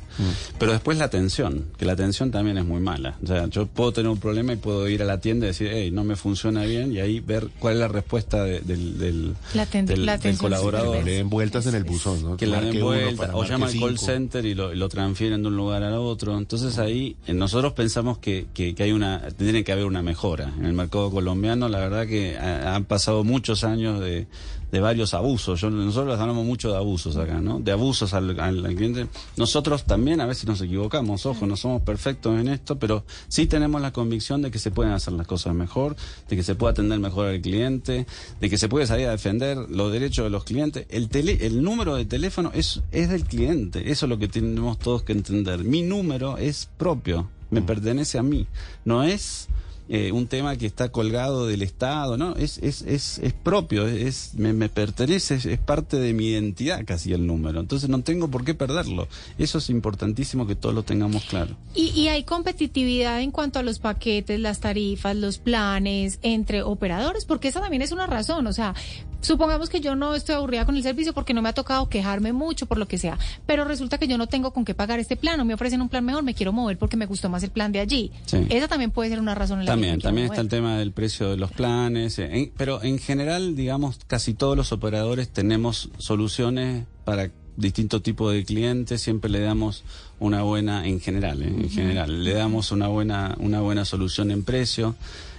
Pero 0.58 0.72
después 0.72 0.98
la 0.98 1.06
atención, 1.06 1.66
que 1.78 1.86
la 1.86 1.94
atención 1.94 2.32
también 2.32 2.58
es 2.58 2.66
muy 2.66 2.80
mala. 2.82 3.18
O 3.24 3.28
sea, 3.28 3.48
yo 3.48 3.66
puedo 3.68 3.92
tener 3.92 4.10
un 4.10 4.18
problema 4.20 4.54
y 4.54 4.56
puedo 4.56 4.88
ir 4.88 5.02
a 5.02 5.06
la 5.06 5.20
tienda 5.20 5.46
y 5.46 5.50
decir, 5.50 5.70
hey, 5.72 5.92
no 5.92 6.04
me 6.04 6.16
funciona 6.16 6.64
bien, 6.64 6.94
y 6.94 7.00
ahí 7.00 7.20
ver 7.20 7.50
cuál 7.60 7.74
es 7.76 7.80
la 7.82 7.88
respuesta 7.90 8.44
de- 8.44 8.62
del, 8.62 8.98
del, 8.98 9.36
La 9.54 9.66
del- 9.66 10.06
la 10.06 10.14
del 10.14 10.20
atención 10.20 10.38
colaborador. 10.38 10.88
súper 10.96 11.06
Le 11.06 11.12
den 11.18 11.30
vueltas 11.30 11.66
en 11.68 11.76
el 11.76 11.84
buzón, 11.84 12.24
¿no? 12.24 12.38
Que 12.38 12.48
le 12.48 12.58
den 12.62 12.78
uno 12.78 12.86
vuelta 12.86 13.18
para 13.18 13.36
o 13.36 13.44
llama 13.44 13.68
al 13.68 13.78
call 13.80 14.00
center 14.00 14.46
y 14.46 14.54
lo, 14.56 14.74
y 14.74 14.78
lo 14.78 14.88
transfieren 14.90 15.42
de 15.42 15.48
un 15.50 15.58
lugar 15.58 15.84
al 15.84 15.94
otro. 15.94 16.38
Entonces 16.38 16.65
ahí 16.80 17.16
eh, 17.28 17.34
nosotros 17.34 17.74
pensamos 17.74 18.18
que, 18.18 18.48
que, 18.54 18.76
que 18.76 18.84
hay 18.84 18.92
una, 18.92 19.22
tiene 19.38 19.64
que 19.64 19.72
haber 19.72 19.86
una 19.86 20.02
mejora. 20.02 20.52
En 20.58 20.66
el 20.66 20.74
mercado 20.74 21.10
colombiano 21.12 21.70
la 21.70 21.80
verdad 21.80 22.08
que 22.08 22.38
ha- 22.38 22.76
han 22.76 22.86
pasado 22.86 23.24
muchos 23.24 23.64
años 23.64 24.00
de, 24.00 24.28
de 24.72 24.80
varios 24.80 25.14
abusos. 25.14 25.62
Yo, 25.62 25.70
nosotros 25.70 26.20
hablamos 26.20 26.46
mucho 26.46 26.72
de 26.72 26.78
abusos 26.78 27.16
acá, 27.18 27.40
¿no? 27.42 27.60
De 27.60 27.72
abusos 27.72 28.14
al, 28.14 28.40
al- 28.40 28.66
al 28.66 28.76
cliente. 28.76 29.08
Nosotros 29.38 29.86
también 29.86 30.22
a 30.22 30.26
veces 30.26 30.46
nos 30.48 30.62
equivocamos, 30.62 31.26
ojo, 31.26 31.46
no 31.46 31.56
somos 31.56 31.82
perfectos 31.82 32.40
en 32.40 32.48
esto, 32.48 32.78
pero 32.78 33.06
sí 33.28 33.46
tenemos 33.46 33.82
la 33.82 33.92
convicción 33.92 34.42
de 34.42 34.52
que 34.52 34.60
se 34.60 34.72
pueden 34.72 34.94
hacer 34.94 35.14
las 35.14 35.28
cosas 35.28 35.54
mejor, 35.54 35.96
de 36.30 36.36
que 36.36 36.44
se 36.44 36.56
puede 36.56 36.72
atender 36.72 37.00
mejor 37.00 37.28
al 37.28 37.42
cliente, 37.42 38.06
de 38.42 38.50
que 38.50 38.58
se 38.58 38.68
puede 38.70 38.88
salir 38.88 39.08
a 39.08 39.12
defender 39.12 39.58
los 39.70 39.92
derechos 39.92 40.26
de 40.26 40.30
los 40.30 40.44
clientes. 40.44 40.86
El, 40.90 41.10
tele, 41.10 41.38
el 41.46 41.64
número 41.64 41.96
de 41.96 42.06
teléfono 42.06 42.52
es, 42.54 42.82
es 42.92 43.10
del 43.10 43.24
cliente, 43.24 43.92
eso 43.92 44.06
es 44.06 44.10
lo 44.10 44.18
que 44.18 44.28
tenemos 44.28 44.78
todos 44.80 45.04
que 45.04 45.14
entender. 45.14 45.64
Mi 45.64 45.82
número 45.84 46.38
es 46.38 46.68
propio, 46.78 47.30
me 47.50 47.62
pertenece 47.62 48.18
a 48.18 48.24
mí, 48.24 48.48
no 48.84 49.04
es 49.04 49.48
eh, 49.90 50.12
un 50.12 50.28
tema 50.28 50.56
que 50.56 50.66
está 50.66 50.90
colgado 50.90 51.48
del 51.48 51.62
Estado, 51.62 52.18
¿no? 52.18 52.36
Es, 52.36 52.58
es, 52.60 52.82
es, 52.82 53.20
es 53.20 53.34
propio, 53.34 53.88
es, 53.88 54.32
me, 54.36 54.54
me 54.54 54.70
pertenece, 54.70 55.36
es, 55.36 55.46
es 55.46 55.60
parte 55.60 55.98
de 55.98 56.14
mi 56.14 56.30
identidad 56.30 56.84
casi 56.86 57.14
el 57.14 57.26
número. 57.28 57.60
Entonces 57.60 57.90
no 57.90 58.02
tengo 58.02 58.30
por 58.30 58.44
qué 58.44 58.54
perderlo. 58.54 59.08
Eso 59.38 59.58
es 59.60 59.70
importantísimo 59.70 60.48
que 60.48 60.56
todos 60.56 60.74
lo 60.74 60.84
tengamos 60.84 61.26
claro. 61.26 61.56
Y, 61.74 61.90
y 61.90 62.08
hay 62.08 62.24
competitividad 62.24 63.22
en 63.22 63.32
cuanto 63.32 63.60
a 63.60 63.64
los 63.64 63.80
paquetes, 63.80 64.40
las 64.40 64.60
tarifas, 64.60 65.16
los 65.16 65.38
planes 65.38 66.20
entre 66.22 66.64
operadores, 66.64 67.26
porque 67.26 67.50
esa 67.50 67.62
también 67.62 67.82
es 67.82 67.92
una 67.92 68.08
razón. 68.08 68.48
O 68.48 68.54
sea, 68.54 68.74
supongamos 69.22 69.70
que 69.70 69.80
yo 69.80 69.96
no 69.96 70.16
estoy 70.16 70.36
aburrida 70.36 70.66
con 70.66 70.76
el 70.76 70.84
servicio 70.84 71.14
porque 71.14 71.34
no 71.34 71.42
me 71.42 71.50
ha 71.50 71.54
tocado 71.54 71.90
quejarme 71.90 72.34
mucho 72.34 72.66
por 72.66 72.78
lo 72.78 72.88
que 72.88 72.98
sea, 72.98 73.18
pero 73.46 73.66
resulta 73.66 73.98
que 73.98 74.08
yo 74.08 74.18
no 74.18 74.28
tengo 74.28 74.52
con 74.52 74.66
qué 74.66 74.74
pagar 74.74 75.00
este 75.00 75.16
plan, 75.16 75.40
o 75.40 75.46
me 75.46 75.54
ofrecen 75.54 75.82
un 75.82 75.90
plan 75.90 76.06
mejor, 76.06 76.24
me 76.24 76.34
quiero 76.34 76.54
mover 76.54 76.78
porque 76.78 76.98
me 76.98 77.06
gustó 77.06 77.30
más 77.30 77.44
el 77.44 77.50
plan 77.52 77.72
de 77.72 77.80
allí. 77.80 78.12
Sí. 78.26 78.46
Esa 78.50 78.68
también 78.68 78.92
puede 78.92 79.10
ser 79.10 79.20
una 79.20 79.36
razón 79.36 79.60
en 79.60 79.66
la 79.66 79.75
También, 79.76 80.00
también 80.02 80.26
está 80.28 80.42
el 80.42 80.48
tema 80.50 80.78
del 80.78 80.92
precio 80.92 81.30
de 81.30 81.38
los 81.38 81.52
planes, 81.52 82.18
eh, 82.20 82.30
en- 82.32 82.52
pero 82.58 82.82
en 82.84 82.98
general, 83.00 83.56
digamos, 83.56 84.00
casi 84.08 84.34
todos 84.34 84.56
los 84.58 84.72
operadores 84.72 85.30
tenemos 85.30 85.90
soluciones 85.98 86.86
para 87.04 87.30
distintos 87.58 88.04
tipos 88.04 88.34
de 88.34 88.44
clientes, 88.44 89.02
siempre 89.02 89.30
le 89.30 89.40
damos 89.40 89.84
una 90.20 90.42
buena, 90.44 90.86
en 90.88 91.00
general, 91.00 91.42
eh, 91.42 91.48
en 91.48 91.70
general, 91.70 92.24
le 92.24 92.34
damos 92.34 92.72
una 92.72 92.88
buena, 92.88 93.36
una 93.40 93.62
buena 93.62 93.86
solución 93.86 94.32
en 94.32 94.44
precio. 94.44 94.96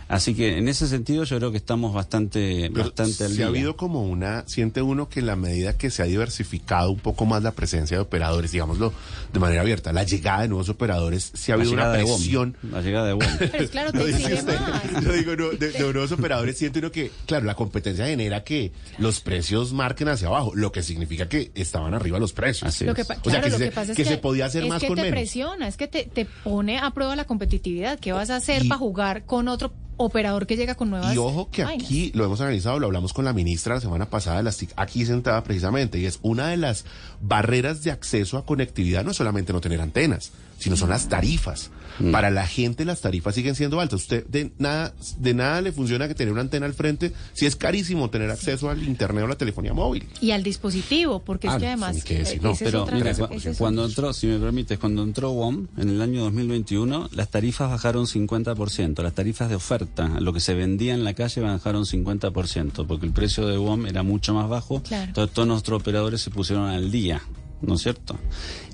Así 0.09 0.35
que 0.35 0.57
en 0.59 0.69
ese 0.69 0.87
sentido 0.87 1.25
yo 1.25 1.37
creo 1.39 1.51
que 1.51 1.57
estamos 1.57 1.93
bastante, 1.93 2.71
Pero 2.73 2.85
bastante 2.85 3.25
al 3.25 3.31
si 3.31 3.37
día. 3.39 3.47
ha 3.47 3.49
habido 3.49 3.77
como 3.77 4.05
una, 4.05 4.45
siente 4.47 4.81
uno 4.81 5.09
que 5.09 5.19
en 5.21 5.27
la 5.27 5.35
medida 5.35 5.77
que 5.77 5.91
se 5.91 6.03
ha 6.03 6.07
diversificado 6.07 6.91
un 6.93 7.01
poco 7.01 7.27
más 7.27 7.43
la 7.43 7.51
presencia 7.53 7.97
de 7.97 8.03
operadores, 8.03 8.53
digámoslo 8.53 8.93
de 9.33 9.41
manera 9.41 9.63
abierta, 9.63 9.93
la 9.93 10.05
llegada 10.05 10.43
de 10.43 10.49
nuevos 10.49 10.69
operadores, 10.69 11.33
si 11.35 11.51
ha 11.51 11.57
habido 11.57 11.73
una 11.73 11.93
presión. 11.93 12.57
la 12.71 12.83
llegada 12.83 13.09
de 13.09 13.15
WOM. 13.15 13.27
Pero 13.39 13.65
es 13.65 13.71
claro, 13.71 13.91
te 13.93 13.99
Lo 13.99 14.05
dice 14.07 14.35
usted. 14.35 14.61
más. 14.61 15.05
Yo 15.05 15.13
digo, 15.13 15.35
no, 15.37 15.49
de, 15.51 15.73
de 15.73 15.93
nuevos 15.93 16.13
operadores 16.13 16.57
siente 16.57 16.79
uno 16.79 16.93
que, 16.93 17.11
claro, 17.27 17.45
la 17.45 17.57
competencia 17.57 18.07
genera 18.07 18.45
que 18.45 18.71
los 18.99 19.21
precios 19.21 19.73
marquen 19.73 20.09
hacia 20.09 20.29
abajo, 20.29 20.53
lo 20.55 20.71
que 20.71 20.85
significa 20.85 21.29
que 21.29 21.51
estaban 21.57 21.95
arriba 21.95 22.21
los 22.21 22.33
precios. 22.33 22.69
Así 22.69 22.85
Lo 22.85 22.95
que, 22.95 23.03
O 23.03 23.05
sea, 23.31 23.41
que 23.41 23.51
lo 23.51 23.59
se- 23.59 23.65
que 23.65 23.73
pasa 23.73 23.91
es 23.93 23.97
que 23.97 24.05
que, 24.05 24.09
se 24.09 24.19
podía 24.19 24.47
hacer 24.47 24.63
es 24.63 24.69
más 24.69 24.81
que 24.81 24.87
con 24.87 24.97
te 24.97 25.03
menos. 25.03 25.17
presiona, 25.17 25.67
es 25.67 25.77
que 25.77 25.89
te, 25.89 26.05
te 26.05 26.27
pone 26.45 26.79
a 26.79 26.91
prueba 26.93 27.17
la 27.17 27.25
competitividad. 27.25 27.99
¿Qué 27.99 28.13
vas 28.13 28.31
a 28.31 28.37
hacer 28.37 28.65
Y- 28.65 28.69
para 28.69 28.79
jugar 28.79 29.25
con 29.25 29.49
otro 29.49 29.73
operador 29.97 30.47
que 30.47 30.57
llega 30.57 30.75
con 30.75 30.91
nuevas 30.91 31.15
Y 31.15 31.19
ojo 31.19 31.49
que 31.50 31.65
vainas? 31.65 31.85
aquí 31.85 32.12
lo 32.15 32.25
hemos 32.25 32.41
analizado, 32.41 32.79
lo 32.79 32.87
hablamos 32.87 33.12
con 33.12 33.25
la 33.25 33.33
ministra 33.33 33.75
la 33.75 33.81
semana 33.81 34.11
pasada 34.11 34.38
de 34.38 34.43
las 34.43 34.57
TIC, 34.57 34.73
aquí 34.76 35.05
sentada 35.07 35.43
precisamente, 35.45 35.99
y 35.99 36.07
es 36.07 36.19
una 36.23 36.49
de 36.49 36.57
las 36.57 36.85
barreras 37.21 37.83
de 37.83 37.91
acceso 37.91 38.38
a 38.38 38.45
conectividad, 38.45 39.05
no 39.05 39.11
es 39.11 39.17
solamente 39.17 39.53
no 39.53 39.61
tener 39.61 39.81
antenas, 39.81 40.33
sino 40.59 40.77
son 40.77 40.91
las 40.91 41.09
tarifas. 41.09 41.71
Mm. 41.99 42.11
Para 42.13 42.31
la 42.31 42.47
gente 42.47 42.85
las 42.85 43.01
tarifas 43.01 43.35
siguen 43.35 43.55
siendo 43.55 43.81
altas. 43.81 44.03
Usted 44.03 44.27
de 44.27 44.53
nada, 44.59 44.95
de 45.19 45.33
nada 45.33 45.63
le 45.63 45.73
funciona 45.73 46.09
que 46.09 46.15
tener 46.15 46.31
una 46.33 46.43
antena 46.43 46.67
al 46.67 46.75
frente 46.75 47.13
si 47.33 47.47
es 47.47 47.57
carísimo 47.57 48.11
tener 48.11 48.31
acceso 48.31 48.69
al 48.69 48.83
internet 48.83 49.25
o 49.25 49.27
la 49.29 49.37
telefonía 49.37 49.73
móvil. 49.73 50.07
Y 50.21 50.33
al 50.33 50.43
dispositivo, 50.43 51.21
porque 51.21 51.49
Ah, 51.49 51.53
es 51.53 51.57
que 51.57 51.65
no, 51.65 51.69
además... 51.69 52.05
qué 52.05 52.19
decir, 52.19 52.43
no. 52.43 52.55
Pero 52.59 52.83
otra 52.83 52.97
mira, 52.97 53.15
cuando 53.57 53.87
entró, 53.87 54.13
si 54.13 54.27
me 54.27 54.39
permites, 54.39 54.79
cuando 54.79 55.03
entró 55.03 55.31
WOM 55.31 55.69
en 55.79 55.89
el 55.89 56.03
año 56.03 56.23
2021, 56.25 57.09
las 57.13 57.31
tarifas 57.31 57.71
bajaron 57.71 58.07
50%. 58.07 59.03
Las 59.03 59.15
tarifas 59.15 59.49
de 59.49 59.55
oferta, 59.55 60.21
lo 60.21 60.33
que 60.35 60.41
se 60.41 60.55
vendía 60.55 60.93
en 60.93 61.03
la 61.05 61.15
calle, 61.15 61.41
bajaron 61.41 61.85
50%, 61.85 62.87
porque 62.87 63.07
el 63.07 63.13
precio 63.13 63.47
de 63.47 63.57
WOM 63.57 63.87
era 63.87 64.03
mucho 64.03 64.35
más 64.35 64.49
bajo. 64.49 64.83
Claro. 64.83 65.05
Entonces 65.05 65.35
todos 65.35 65.49
nuestros 65.49 65.81
operadores 65.81 66.21
se 66.21 66.31
pusieron 66.31 66.67
al 66.69 66.91
día, 66.91 67.23
¿no 67.63 67.75
es 67.75 67.83
cierto? 67.83 68.17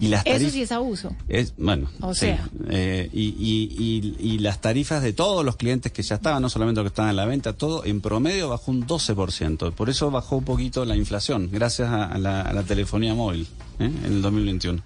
Y 0.00 0.08
las 0.08 0.22
Eso 0.26 0.32
tarifas... 0.34 0.52
sí 0.52 0.62
es 0.62 0.72
abuso. 0.72 1.14
Es, 1.28 1.54
bueno, 1.56 1.88
O 2.00 2.14
sí. 2.14 2.20
sea. 2.20 2.48
Eh, 2.70 3.08
y, 3.12 3.28
y, 3.38 4.16
y, 4.18 4.34
y 4.34 4.38
las 4.38 4.60
tarifas 4.60 5.02
de 5.02 5.12
todos 5.12 5.44
los 5.44 5.56
clientes 5.56 5.92
que 5.92 6.02
ya 6.02 6.16
estaban, 6.16 6.42
no 6.42 6.48
solamente 6.48 6.80
los 6.80 6.90
que 6.90 6.92
estaban 6.94 7.10
en 7.10 7.16
la 7.16 7.26
venta, 7.26 7.52
todo 7.52 7.84
en 7.84 8.00
promedio 8.00 8.48
bajó 8.48 8.70
un 8.70 8.86
12%. 8.86 9.72
Por 9.72 9.90
eso 9.90 10.10
bajó 10.10 10.36
un 10.36 10.44
poquito 10.44 10.84
la 10.84 10.96
inflación, 10.96 11.48
gracias 11.52 11.88
a, 11.88 12.04
a 12.06 12.18
la, 12.18 12.42
a 12.42 12.52
la 12.52 12.62
telefonía 12.64 13.14
móvil 13.14 13.46
¿eh? 13.78 13.84
en 13.84 14.04
el 14.04 14.22
2021. 14.22 14.82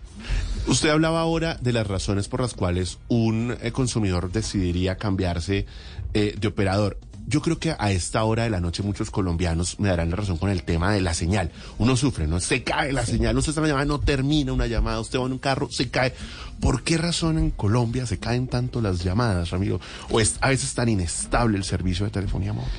Usted 0.68 0.88
hablaba 0.90 1.20
ahora 1.20 1.56
de 1.60 1.72
las 1.72 1.86
razones 1.86 2.26
por 2.28 2.40
las 2.40 2.54
cuales 2.54 2.98
un 3.08 3.56
eh, 3.62 3.70
consumidor 3.70 4.32
decidiría 4.32 4.96
cambiarse 4.96 5.66
eh, 6.14 6.34
de 6.38 6.48
operador. 6.48 6.98
Yo 7.28 7.42
creo 7.42 7.58
que 7.58 7.74
a 7.76 7.90
esta 7.90 8.22
hora 8.22 8.44
de 8.44 8.50
la 8.50 8.60
noche 8.60 8.84
muchos 8.84 9.10
colombianos 9.10 9.80
me 9.80 9.88
darán 9.88 10.10
la 10.10 10.16
razón 10.16 10.38
con 10.38 10.48
el 10.48 10.62
tema 10.62 10.92
de 10.92 11.00
la 11.00 11.12
señal. 11.12 11.50
Uno 11.78 11.96
sufre, 11.96 12.28
¿no? 12.28 12.38
Se 12.38 12.62
cae 12.62 12.92
la 12.92 13.04
señal, 13.04 13.36
usted 13.36 13.50
está 13.50 13.62
en 13.62 13.66
llamada, 13.66 13.84
no 13.84 13.98
termina 13.98 14.52
una 14.52 14.68
llamada, 14.68 15.00
usted 15.00 15.18
va 15.18 15.26
en 15.26 15.32
un 15.32 15.38
carro, 15.38 15.68
se 15.68 15.90
cae. 15.90 16.14
¿Por 16.60 16.84
qué 16.84 16.98
razón 16.98 17.38
en 17.38 17.50
Colombia 17.50 18.06
se 18.06 18.18
caen 18.18 18.46
tanto 18.46 18.80
las 18.80 19.02
llamadas, 19.02 19.50
Ramiro? 19.50 19.80
¿O 20.10 20.20
es 20.20 20.36
a 20.40 20.50
veces 20.50 20.72
tan 20.74 20.88
inestable 20.88 21.58
el 21.58 21.64
servicio 21.64 22.04
de 22.04 22.12
telefonía 22.12 22.52
móvil? 22.52 22.70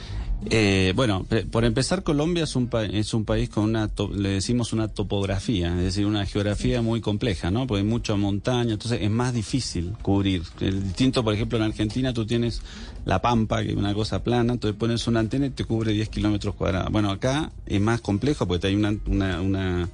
Eh, 0.49 0.93
bueno, 0.95 1.25
pe- 1.27 1.45
por 1.45 1.65
empezar, 1.65 2.03
Colombia 2.03 2.43
es 2.43 2.55
un, 2.55 2.67
pa- 2.67 2.85
es 2.85 3.13
un 3.13 3.25
país 3.25 3.49
con 3.49 3.63
una, 3.65 3.89
le 4.15 4.29
decimos 4.29 4.71
una 4.71 4.87
topografía, 4.87 5.75
es 5.77 5.83
decir, 5.83 6.05
una 6.05 6.25
geografía 6.25 6.81
muy 6.81 7.01
compleja, 7.01 7.49
¿no? 7.51 7.65
Porque 7.67 7.81
hay 7.81 7.87
mucha 7.87 8.15
montaña, 8.15 8.73
entonces 8.73 8.99
es 9.01 9.09
más 9.09 9.33
difícil 9.33 9.93
cubrir. 10.01 10.43
El 10.61 10.83
distinto, 10.83 11.23
por 11.23 11.33
ejemplo, 11.33 11.57
en 11.57 11.63
Argentina 11.65 12.13
tú 12.13 12.25
tienes 12.25 12.61
la 13.05 13.19
pampa, 13.21 13.63
que 13.63 13.71
es 13.71 13.75
una 13.75 13.93
cosa 13.95 14.23
plana, 14.23 14.53
entonces 14.53 14.77
pones 14.77 15.07
una 15.07 15.19
antena 15.21 15.47
y 15.47 15.49
te 15.49 15.65
cubre 15.65 15.91
10 15.91 16.09
kilómetros 16.09 16.53
cuadrados. 16.55 16.91
Bueno, 16.91 17.09
acá 17.09 17.51
es 17.65 17.81
más 17.81 17.99
complejo 18.01 18.47
porque 18.47 18.67
hay 18.67 18.75
una, 18.75 18.95
una, 19.07 19.41
una, 19.41 19.89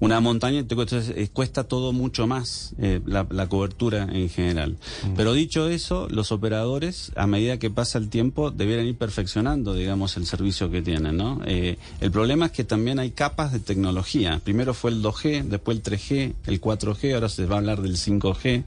una 0.00 0.20
montaña, 0.20 0.62
te- 0.66 0.74
eh, 1.22 1.28
cuesta 1.32 1.64
todo 1.64 1.92
mucho 1.92 2.26
más 2.26 2.74
eh, 2.78 3.00
la, 3.06 3.26
la 3.30 3.48
cobertura 3.48 4.08
en 4.10 4.28
general. 4.28 4.76
Pero 5.16 5.32
dicho 5.32 5.68
eso, 5.68 6.08
los 6.10 6.32
operadores, 6.32 7.12
a 7.16 7.26
medida 7.26 7.58
que 7.58 7.70
pasa 7.70 7.98
el 7.98 8.08
tiempo, 8.08 8.50
debieran 8.50 8.86
ir 8.86 8.96
perfeccionando, 8.96 9.74
digamos, 9.74 10.16
el 10.16 10.26
servicio 10.26 10.70
que 10.70 10.82
tienen, 10.82 11.16
¿no? 11.16 11.40
Eh, 11.46 11.78
el 12.00 12.10
problema 12.10 12.46
es 12.46 12.52
que 12.52 12.64
también 12.64 12.98
hay 12.98 13.10
capas 13.10 13.52
de 13.52 13.60
tecnología. 13.60 14.40
Primero 14.44 14.74
fue 14.74 14.90
el 14.90 15.02
2G, 15.02 15.44
después 15.44 15.76
el 15.78 15.82
3G, 15.82 16.34
el 16.46 16.60
4G, 16.60 17.14
ahora 17.14 17.28
se 17.28 17.46
va 17.46 17.56
a 17.56 17.58
hablar 17.58 17.82
del 17.82 17.96
5G. 17.96 18.64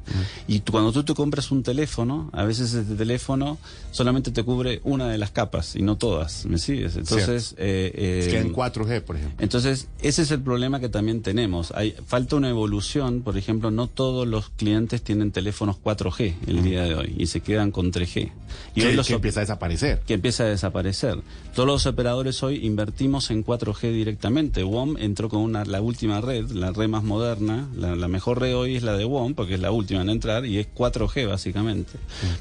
Y 0.47 0.59
tú- 0.61 0.71
cuando 0.71 0.91
tú 0.91 1.03
te 1.03 1.13
compras 1.13 1.51
un 1.51 1.63
teléfono, 1.63 2.29
a 2.33 2.43
veces 2.43 2.73
este 2.73 2.95
teléfono 2.95 3.57
solamente 3.91 4.31
te 4.31 4.43
cubre 4.43 4.81
una 4.83 5.07
de 5.09 5.17
las 5.17 5.31
capas 5.31 5.75
y 5.75 5.81
no 5.81 5.97
todas, 5.97 6.45
¿me 6.45 6.57
sigues? 6.57 6.95
Entonces, 6.95 7.55
eh, 7.57 7.91
eh, 7.95 8.19
Es 8.23 8.27
que 8.29 8.39
en 8.39 8.53
4G, 8.53 9.01
por 9.01 9.15
ejemplo. 9.17 9.43
entonces, 9.43 9.87
ese 10.01 10.21
es 10.21 10.31
el 10.31 10.41
problema 10.41 10.79
que 10.79 10.89
también 10.89 11.16
tenemos. 11.21 11.71
Hay 11.71 11.95
falta 12.05 12.35
una 12.35 12.49
evolución, 12.49 13.21
por 13.21 13.37
ejemplo, 13.37 13.71
no 13.71 13.87
todos 13.87 14.27
los 14.27 14.49
clientes 14.49 15.01
tienen 15.01 15.31
teléfonos 15.31 15.77
4G 15.83 16.35
el 16.47 16.63
día 16.63 16.83
de 16.83 16.95
hoy 16.95 17.15
y 17.17 17.27
se 17.27 17.41
quedan 17.41 17.71
con 17.71 17.91
3G. 17.91 18.31
Y 18.75 18.81
hoy 18.83 18.93
los 18.95 19.07
que 19.07 19.13
empieza 19.13 19.39
a 19.39 19.43
desaparecer. 19.43 20.01
que 20.05 20.13
empieza 20.15 20.43
a 20.43 20.47
desaparecer. 20.47 21.19
Todos 21.55 21.67
los 21.67 21.85
operadores 21.85 22.41
hoy 22.43 22.65
invertimos 22.65 23.31
en 23.31 23.43
4G 23.43 23.91
directamente. 23.91 24.63
WOM 24.63 24.95
entró 24.97 25.27
con 25.29 25.41
una, 25.41 25.65
la 25.65 25.81
última 25.81 26.21
red, 26.21 26.49
la 26.51 26.71
red 26.71 26.87
más 26.87 27.03
moderna. 27.03 27.67
La, 27.75 27.95
la 27.95 28.07
mejor 28.07 28.39
red 28.39 28.55
hoy 28.55 28.75
es 28.75 28.83
la 28.83 28.95
de 28.95 29.05
WOM, 29.05 29.33
porque 29.33 29.55
es 29.55 29.59
la 29.59 29.71
última 29.71 30.01
en 30.01 30.09
entrar, 30.09 30.45
y 30.45 30.59
es 30.59 30.67
4G 30.73 31.27
básicamente. 31.27 31.93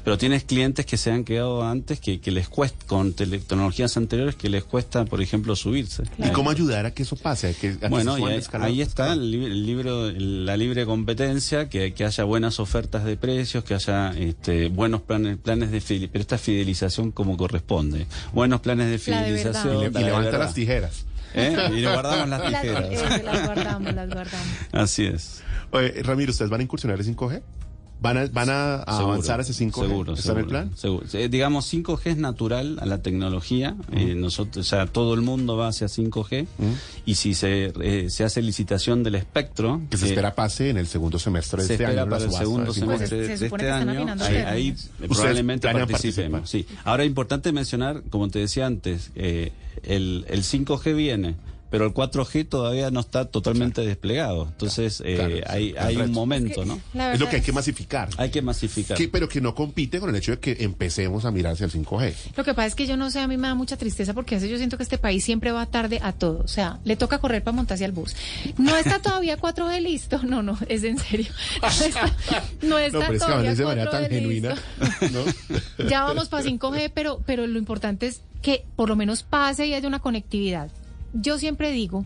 Pero 0.03 0.17
tienes 0.17 0.43
clientes 0.43 0.85
que 0.85 0.97
se 0.97 1.11
han 1.11 1.23
quedado 1.23 1.63
antes, 1.63 1.99
que, 1.99 2.19
que 2.19 2.31
les 2.31 2.47
cuesta, 2.47 2.85
con 2.85 3.13
tele- 3.13 3.39
tecnologías 3.39 3.97
anteriores, 3.97 4.35
que 4.35 4.49
les 4.49 4.63
cuesta, 4.63 5.05
por 5.05 5.21
ejemplo, 5.21 5.55
subirse. 5.55 6.03
¿Y 6.19 6.29
cómo 6.29 6.49
ayudar 6.51 6.85
a 6.85 6.93
que 6.93 7.03
eso 7.03 7.15
pase? 7.15 7.47
A 7.49 7.53
que, 7.53 7.69
a 7.69 7.77
que 7.79 7.87
Bueno, 7.89 8.15
se 8.15 8.21
y 8.21 8.23
hay? 8.25 8.37
Ahí 8.67 8.81
está 8.81 9.13
el, 9.13 9.65
libro, 9.65 10.11
la 10.11 10.57
libre 10.57 10.85
competencia, 10.85 11.69
que, 11.69 11.93
que, 11.93 12.05
haya 12.05 12.23
buenas 12.23 12.59
ofertas 12.59 13.03
de 13.03 13.17
precios, 13.17 13.63
que 13.63 13.73
haya 13.73 14.11
este, 14.11 14.69
buenos 14.69 15.01
planes, 15.01 15.37
planes 15.37 15.71
de 15.71 15.81
fidelización, 15.81 16.11
pero 16.11 16.21
esta 16.21 16.37
fidelización 16.37 17.11
como 17.11 17.37
corresponde. 17.37 18.07
Buenos 18.33 18.61
planes 18.61 18.89
de 18.89 18.99
fidelización. 18.99 19.95
y, 19.95 20.03
levanta 20.03 20.37
las 20.37 20.53
tijeras. 20.53 21.05
¿Eh? 21.33 21.55
Y 21.75 21.83
guardamos 21.83 22.29
las 22.29 22.51
tijeras. 22.51 22.91
Las, 22.91 23.23
las 23.23 23.45
guardamos, 23.45 23.93
las 23.93 24.09
guardamos. 24.09 24.47
Así 24.71 25.05
es. 25.05 25.43
Oye, 25.71 26.01
Ramiro, 26.03 26.31
¿ustedes 26.31 26.49
van 26.49 26.61
a 26.61 26.63
incursionar 26.63 26.99
en 26.99 27.15
5G? 27.15 27.41
¿Van 27.99 28.15
a, 28.17 28.27
van 28.27 28.49
a, 28.51 28.75
avanzar 28.83 29.39
hacia 29.39 29.55
5G? 29.55 29.87
Seguro, 29.87 30.13
¿Está 30.13 30.31
en 30.33 30.37
el 30.37 30.45
plan? 30.45 30.71
Seguro. 30.75 31.05
Eh, 31.13 31.29
digamos, 31.29 31.65
5G 31.73 32.01
es 32.11 32.17
natural 32.17 32.77
a 32.79 32.85
la 32.85 33.01
tecnología. 33.01 33.75
eh, 33.91 34.13
nosotros, 34.15 34.65
o 34.65 34.69
sea, 34.69 34.85
todo 34.85 35.15
el 35.15 35.21
mundo 35.21 35.57
va 35.57 35.69
hacia 35.69 35.87
5G. 35.87 36.45
Y 37.07 37.15
si 37.15 37.33
se, 37.33 37.73
eh, 37.81 38.09
se 38.11 38.23
hace 38.23 38.41
licitación 38.43 39.01
del 39.01 39.15
espectro... 39.15 39.81
Que 39.89 39.97
se 39.97 40.07
espera 40.09 40.35
pase 40.35 40.69
en 40.69 40.77
el 40.77 40.85
segundo 40.87 41.17
semestre 41.17 41.61
de 41.63 41.67
se 41.67 41.73
este 41.73 41.83
espera 41.85 42.01
año. 42.03 42.09
para 42.11 42.23
el 42.25 42.31
segundo 42.31 42.73
semestre 42.73 43.07
Se- 43.27 43.37
se 43.37 43.49
de 43.49 43.55
este 43.55 43.71
año. 43.71 44.05
Ahí, 44.21 44.35
ahí 44.37 44.71
Ustedes 44.71 45.09
probablemente 45.09 45.67
participemos. 45.67 46.49
Sí. 46.49 46.67
Ahora, 46.83 47.03
importante 47.03 47.51
mencionar, 47.51 48.03
como 48.09 48.27
te 48.29 48.39
decía 48.39 48.67
antes, 48.67 49.09
eh, 49.15 49.51
el, 49.83 50.25
el 50.29 50.43
5G 50.43 50.95
viene. 50.95 51.35
Pero 51.69 51.85
el 51.85 51.93
4G 51.93 52.47
todavía 52.47 52.91
no 52.91 53.01
está 53.01 53.25
totalmente 53.25 53.81
desplegado. 53.85 54.43
Entonces, 54.49 55.01
eh, 55.05 55.15
Claro, 55.15 55.35
hay, 55.77 55.97
un 55.97 56.11
momento, 56.11 56.63
¿no? 56.63 56.79
Es 57.11 57.19
lo 57.19 57.27
que 57.29 57.37
hay 57.37 57.41
que 57.41 57.51
masificar. 57.51 58.09
Hay 58.17 58.29
que 58.29 58.41
masificar. 58.41 58.97
Que- 58.97 59.09
pero 59.09 59.27
que 59.27 59.41
no 59.41 59.53
compite 59.53 59.99
con 59.99 60.09
el 60.09 60.15
hecho 60.15 60.31
de 60.31 60.39
que 60.39 60.57
empecemos 60.61 61.25
a 61.25 61.31
mirar 61.31 61.53
hacia 61.53 61.65
el 61.65 61.71
5G. 61.71 62.13
Lo 62.37 62.43
que 62.45 62.53
pasa 62.53 62.67
es 62.67 62.75
que 62.75 62.87
yo 62.87 62.95
no 62.95 63.11
sé, 63.11 63.19
a 63.19 63.27
mí 63.27 63.35
me 63.37 63.47
da 63.49 63.55
mucha 63.55 63.75
tristeza 63.77 64.13
porque 64.13 64.35
a 64.35 64.37
veces 64.37 64.49
yo 64.49 64.57
siento 64.57 64.77
que 64.77 64.83
este 64.83 64.97
país 64.97 65.23
siempre 65.25 65.51
va 65.51 65.65
tarde 65.65 65.99
a 66.01 66.13
todo. 66.13 66.39
O 66.43 66.47
sea, 66.47 66.79
le 66.85 66.95
toca 66.95 67.19
correr 67.19 67.43
para 67.43 67.55
montarse 67.55 67.83
al 67.83 67.91
bus. 67.91 68.15
No 68.57 68.75
está 68.77 68.99
todavía 69.01 69.37
4G 69.37 69.81
listo. 69.81 70.21
No, 70.27 70.41
no, 70.43 70.57
es 70.67 70.83
en 70.83 70.97
serio. 70.97 71.31
No 71.61 71.69
está, 71.85 72.11
no 72.61 72.77
está 72.79 72.99
No, 72.99 73.05
pero 73.05 73.13
es 73.13 73.13
que 73.13 73.17
todavía 73.19 73.35
hablas 73.37 73.57
de 73.57 73.65
manera 73.65 73.91
4G 73.91 73.91
tan 73.91 74.09
genuina. 74.09 74.55
listo. 75.01 75.35
¿no? 75.79 75.89
Ya 75.89 76.03
vamos 76.03 76.29
para 76.29 76.43
5G, 76.43 76.91
pero, 76.93 77.21
pero 77.25 77.45
lo 77.47 77.57
importante 77.59 78.07
es 78.07 78.21
que 78.41 78.65
por 78.75 78.89
lo 78.89 78.95
menos 78.95 79.23
pase 79.23 79.67
y 79.67 79.73
haya 79.73 79.87
una 79.87 79.99
conectividad. 79.99 80.69
Yo 81.13 81.37
siempre 81.37 81.71
digo 81.71 82.05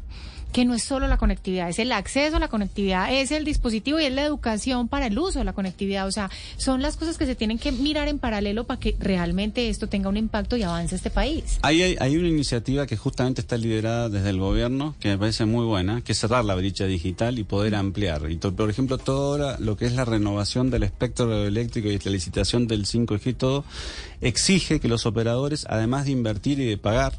que 0.52 0.66
no 0.66 0.74
es 0.74 0.84
solo 0.84 1.08
la 1.08 1.18
conectividad, 1.18 1.70
es 1.70 1.80
el 1.80 1.92
acceso 1.92 2.36
a 2.36 2.40
la 2.40 2.50
conectividad, 2.50 3.14
es 3.14 3.32
el 3.32 3.46
dispositivo 3.46 4.00
y 4.00 4.06
es 4.06 4.12
la 4.12 4.24
educación 4.24 4.88
para 4.88 5.08
el 5.08 5.18
uso 5.18 5.40
de 5.40 5.46
la 5.46 5.54
conectividad. 5.54 6.08
O 6.08 6.12
sea, 6.12 6.30
son 6.58 6.82
las 6.82 6.98
cosas 6.98 7.18
que 7.18 7.26
se 7.26 7.36
tienen 7.36 7.58
que 7.58 7.72
mirar 7.72 8.08
en 8.08 8.20
paralelo 8.20 8.66
para 8.66 8.80
que 8.80 8.96
realmente 9.00 9.70
esto 9.70 9.88
tenga 9.88 10.10
un 10.10 10.18
impacto 10.18 10.58
y 10.58 10.64
avance 10.64 10.96
este 10.96 11.10
país. 11.10 11.60
Hay, 11.62 11.82
hay, 11.82 12.18
una 12.18 12.28
iniciativa 12.28 12.86
que 12.86 12.98
justamente 12.98 13.42
está 13.42 13.58
liderada 13.58 14.10
desde 14.10 14.30
el 14.30 14.40
gobierno, 14.40 14.96
que 15.00 15.10
me 15.10 15.18
parece 15.18 15.46
muy 15.46 15.66
buena, 15.66 16.02
que 16.02 16.12
es 16.12 16.20
cerrar 16.20 16.44
la 16.44 16.56
brecha 16.56 16.86
digital 16.86 17.40
y 17.40 17.44
poder 17.44 17.76
ampliar. 17.76 18.30
Y 18.30 18.36
por 18.36 18.70
ejemplo, 18.70 18.98
todo 18.98 19.58
lo 19.58 19.78
que 19.78 19.86
es 19.86 19.94
la 19.94 20.06
renovación 20.06 20.70
del 20.70 20.84
espectro 20.84 21.30
radioeléctrico 21.30 21.88
y 21.88 21.98
la 21.98 22.12
licitación 22.12 22.68
del 22.68 22.86
5G 22.86 23.28
y 23.28 23.34
todo, 23.34 23.64
exige 24.20 24.80
que 24.80 24.88
los 24.88 25.06
operadores, 25.06 25.66
además 25.70 26.06
de 26.06 26.12
invertir 26.12 26.60
y 26.60 26.66
de 26.66 26.78
pagar, 26.78 27.14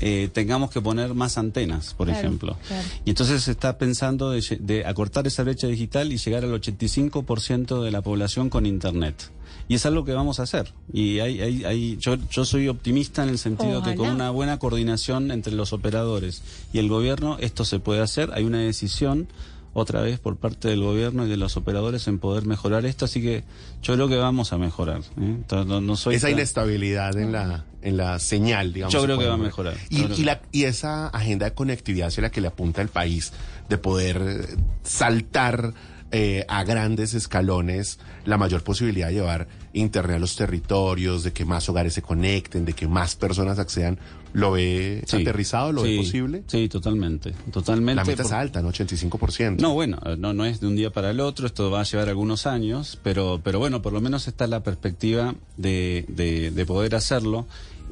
eh, 0.00 0.28
tengamos 0.32 0.70
que 0.70 0.80
poner 0.80 1.14
más 1.14 1.38
antenas, 1.38 1.94
por 1.94 2.06
Claro, 2.08 2.20
ejemplo. 2.20 2.56
claro. 2.66 2.86
Y 3.04 3.10
entonces 3.10 3.42
se 3.42 3.52
está 3.52 3.78
pensando 3.78 4.30
de, 4.32 4.84
acortar 4.86 5.26
esa 5.26 5.42
brecha 5.44 5.66
digital 5.66 6.12
y 6.12 6.18
llegar 6.18 6.44
al 6.44 6.52
85% 6.52 7.82
de 7.82 7.90
la 7.90 8.02
población 8.02 8.50
con 8.50 8.66
Internet. 8.66 9.30
Y 9.66 9.76
es 9.76 9.86
algo 9.86 10.04
que 10.04 10.12
vamos 10.12 10.40
a 10.40 10.42
hacer. 10.42 10.74
Y 10.92 11.20
hay, 11.20 11.40
hay, 11.40 11.64
hay, 11.64 11.96
yo, 11.98 12.16
yo 12.30 12.44
soy 12.44 12.68
optimista 12.68 13.22
en 13.22 13.30
el 13.30 13.38
sentido 13.38 13.82
que 13.82 13.94
con 13.94 14.06
Ojalá. 14.08 14.14
una 14.14 14.30
buena 14.30 14.58
coordinación 14.58 15.30
entre 15.30 15.54
los 15.54 15.72
operadores 15.72 16.42
y 16.72 16.78
el 16.78 16.88
gobierno 16.88 17.38
esto 17.40 17.64
se 17.64 17.78
puede 17.78 18.00
hacer. 18.02 18.30
Hay 18.34 18.44
una 18.44 18.58
decisión 18.58 19.26
otra 19.72 20.02
vez 20.02 20.18
por 20.20 20.36
parte 20.36 20.68
del 20.68 20.82
gobierno 20.82 21.26
y 21.26 21.30
de 21.30 21.36
los 21.38 21.56
operadores 21.56 22.06
en 22.08 22.18
poder 22.18 22.44
mejorar 22.46 22.84
esto, 22.86 23.06
así 23.06 23.20
que 23.22 23.42
yo 23.82 23.94
creo 23.94 24.06
que 24.08 24.16
vamos 24.16 24.52
a 24.52 24.58
mejorar. 24.58 25.00
¿eh? 25.00 25.02
Entonces, 25.18 25.66
no, 25.66 25.80
no 25.80 25.96
soy 25.96 26.16
Esa 26.16 26.28
tan- 26.28 26.34
inestabilidad 26.36 27.16
en 27.18 27.32
la, 27.32 27.64
en 27.84 27.96
la 27.96 28.18
señal, 28.18 28.72
digamos. 28.72 28.92
Yo 28.92 29.02
creo 29.04 29.18
que 29.18 29.26
va 29.26 29.34
a 29.34 29.36
mejorar. 29.36 29.74
Y, 29.90 30.24
la, 30.24 30.40
y 30.50 30.64
esa 30.64 31.06
agenda 31.08 31.46
de 31.46 31.54
conectividad 31.54 32.08
hacia 32.08 32.22
la 32.22 32.30
que 32.30 32.40
le 32.40 32.48
apunta 32.48 32.82
el 32.82 32.88
país, 32.88 33.32
de 33.68 33.78
poder 33.78 34.20
eh, 34.20 34.56
saltar 34.82 35.72
eh, 36.12 36.44
a 36.48 36.62
grandes 36.64 37.12
escalones 37.14 37.98
la 38.24 38.36
mayor 38.38 38.62
posibilidad 38.62 39.08
de 39.08 39.14
llevar 39.14 39.48
internet 39.72 40.16
a 40.16 40.20
los 40.20 40.36
territorios, 40.36 41.24
de 41.24 41.32
que 41.32 41.44
más 41.44 41.68
hogares 41.68 41.92
se 41.94 42.02
conecten, 42.02 42.64
de 42.64 42.72
que 42.72 42.86
más 42.86 43.16
personas 43.16 43.58
accedan, 43.58 43.98
¿lo 44.32 44.52
ve 44.52 45.02
Sí. 45.06 45.16
aterrizado? 45.22 45.72
¿Lo 45.72 45.82
ve 45.82 45.96
posible? 45.96 46.44
Sí, 46.46 46.68
totalmente. 46.68 47.32
totalmente 47.52 47.96
La 47.96 48.04
meta 48.04 48.22
es 48.22 48.28
por- 48.28 48.36
alta, 48.38 48.62
¿no? 48.62 48.68
85%. 48.68 49.60
No, 49.60 49.74
bueno, 49.74 49.98
no, 50.16 50.32
no 50.32 50.44
es 50.44 50.60
de 50.60 50.68
un 50.68 50.76
día 50.76 50.90
para 50.90 51.10
el 51.10 51.18
otro, 51.18 51.46
esto 51.48 51.70
va 51.72 51.80
a 51.80 51.84
llevar 51.84 52.08
algunos 52.08 52.46
años, 52.46 52.98
pero, 53.02 53.40
pero 53.42 53.58
bueno, 53.58 53.82
por 53.82 53.92
lo 53.92 54.00
menos 54.00 54.28
está 54.28 54.46
la 54.46 54.62
perspectiva 54.62 55.34
de, 55.56 56.04
de, 56.08 56.52
de 56.52 56.66
poder 56.66 56.94
hacerlo. 56.94 57.46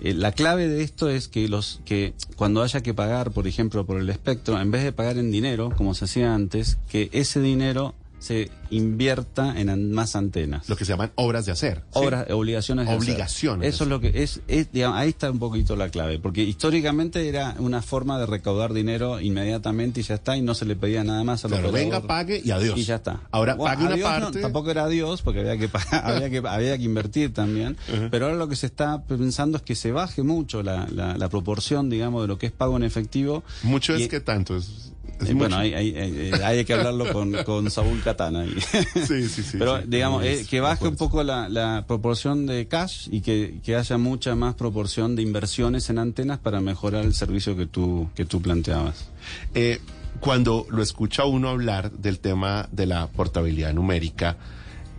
Eh, 0.05 0.15
la 0.15 0.33
clave 0.33 0.67
de 0.67 0.83
esto 0.83 1.09
es 1.09 1.29
que 1.29 1.47
los 1.49 1.81
que 1.85 2.13
cuando 2.35 2.63
haya 2.63 2.83
que 2.83 2.93
pagar, 2.93 3.31
por 3.31 3.47
ejemplo, 3.47 3.87
por 3.87 4.01
el 4.01 4.11
espectro, 4.11 4.61
en 4.61 4.73
vez 4.73 4.83
de 4.83 4.91
pagar 4.91 5.17
en 5.17 5.31
dinero, 5.31 5.71
como 5.77 5.95
se 5.95 6.07
hacía 6.07 6.35
antes, 6.35 6.77
que 6.91 7.09
ese 7.13 7.41
dinero 7.41 7.95
se 8.23 8.51
invierta 8.71 9.59
en 9.59 9.93
más 9.93 10.17
antenas. 10.17 10.69
Lo 10.69 10.77
que 10.77 10.85
se 10.85 10.93
llaman 10.93 11.11
obras 11.17 11.45
de 11.47 11.53
hacer. 11.53 11.79
¿sí? 11.79 11.83
Obras, 12.01 12.27
obligaciones. 12.31 12.87
de. 12.89 12.95
Obligaciones 12.95 13.75
Eso 13.75 13.85
es 13.85 13.91
lo 13.91 14.01
que 14.01 14.23
es, 14.23 14.41
es, 14.49 14.71
digamos, 14.73 14.97
ahí 14.99 15.09
está 15.11 15.31
un 15.31 15.39
poquito 15.39 15.77
la 15.77 15.89
clave, 15.89 16.19
porque 16.19 16.43
históricamente 16.43 17.29
era 17.29 17.55
una 17.59 17.83
forma 17.83 18.19
de 18.19 18.27
recaudar 18.27 18.73
dinero 18.73 19.21
inmediatamente 19.21 20.01
y 20.01 20.03
ya 20.05 20.15
está, 20.15 20.37
y 20.37 20.43
no 20.43 20.55
se 20.55 20.65
le 20.65 20.77
pedía 20.77 21.05
nada 21.05 21.25
más 21.25 21.45
al 21.45 21.51
Claro, 21.51 21.69
operador. 21.69 21.93
venga, 21.93 22.07
pague 22.07 22.41
y 22.45 22.51
adiós. 22.51 22.79
Y 22.79 22.85
ya 22.85 22.97
está. 22.97 23.21
Ahora, 23.31 23.55
Bueno, 23.55 23.75
pague 23.75 23.87
una 23.87 23.97
no, 23.97 24.03
parte. 24.27 24.41
tampoco 24.41 24.71
era 24.71 24.85
adiós, 24.85 25.23
porque 25.23 25.41
había 25.41 25.57
que, 25.59 25.69
pagar- 25.69 26.03
había 26.05 26.31
que, 26.31 26.43
había 26.49 26.79
que 26.79 26.85
invertir 26.85 27.35
también. 27.35 27.77
Pero 28.11 28.27
ahora 28.27 28.37
lo 28.39 28.49
que 28.49 28.57
se 28.57 28.67
está 28.67 29.03
pensando 29.03 29.57
es 29.59 29.63
que 29.65 29.75
se 29.75 29.93
baje 29.93 30.23
mucho 30.23 30.63
la, 30.63 30.87
la, 30.91 31.17
la 31.19 31.29
proporción, 31.29 31.91
digamos, 31.91 32.23
de 32.23 32.29
lo 32.29 32.39
que 32.39 32.47
es 32.47 32.53
pago 32.53 32.77
en 32.77 32.85
efectivo. 32.85 33.43
Mucho 33.65 33.97
Y- 33.99 34.03
es 34.05 34.09
que 34.09 34.21
tanto. 34.21 34.57
Es, 34.57 34.92
es 35.23 35.31
eh, 35.31 35.35
bueno, 35.35 35.57
hay, 35.57 35.75
hay, 35.75 35.97
hay- 35.97 36.33
hay 36.43 36.65
que 36.65 36.73
hablarlo 36.75 37.13
con, 37.13 37.33
con 37.45 37.71
Saúl 37.71 38.01
Catana. 38.03 38.45
Sí, 39.07 39.29
sí, 39.29 39.43
sí. 39.43 39.57
Pero 39.59 39.79
sí. 39.81 39.85
digamos, 39.89 40.25
Es 40.25 40.43
eh, 40.43 40.47
que 40.49 40.61
baje 40.61 40.87
un 40.87 40.97
poco 40.97 41.23
la, 41.23 41.49
la 41.49 41.85
proporción 41.87 42.47
de 42.47 42.67
cash 42.69 43.09
y 43.11 43.21
que, 43.21 43.59
que 43.65 43.77
haya 43.77 43.99
mucha 43.99 44.35
más 44.35 44.55
proporción 44.55 45.17
de 45.17 45.23
inversiones 45.23 45.89
en 45.91 45.99
antenas 45.99 46.39
para 46.39 46.61
mejorar 46.61 47.05
el 47.05 47.15
servicio 47.15 47.57
que 47.57 47.67
tú, 47.67 48.09
que 48.15 48.25
tú 48.25 48.41
planteabas. 48.43 49.09
Eh, 49.55 49.81
cuando 50.21 50.67
lo 50.71 50.83
escucha 50.83 51.25
uno 51.25 51.49
hablar 51.49 51.91
del 51.93 52.19
tema 52.21 52.69
de 52.71 52.87
la 52.87 53.09
portabilidad 53.09 53.73
numérica, 53.73 54.37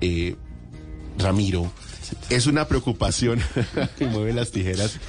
eh, 0.01 0.35
Ramiro, 1.17 1.71
es 2.29 2.47
una 2.47 2.67
preocupación 2.67 3.39
que 3.97 4.05
mueve 4.07 4.33
las 4.33 4.51
tijeras. 4.51 4.99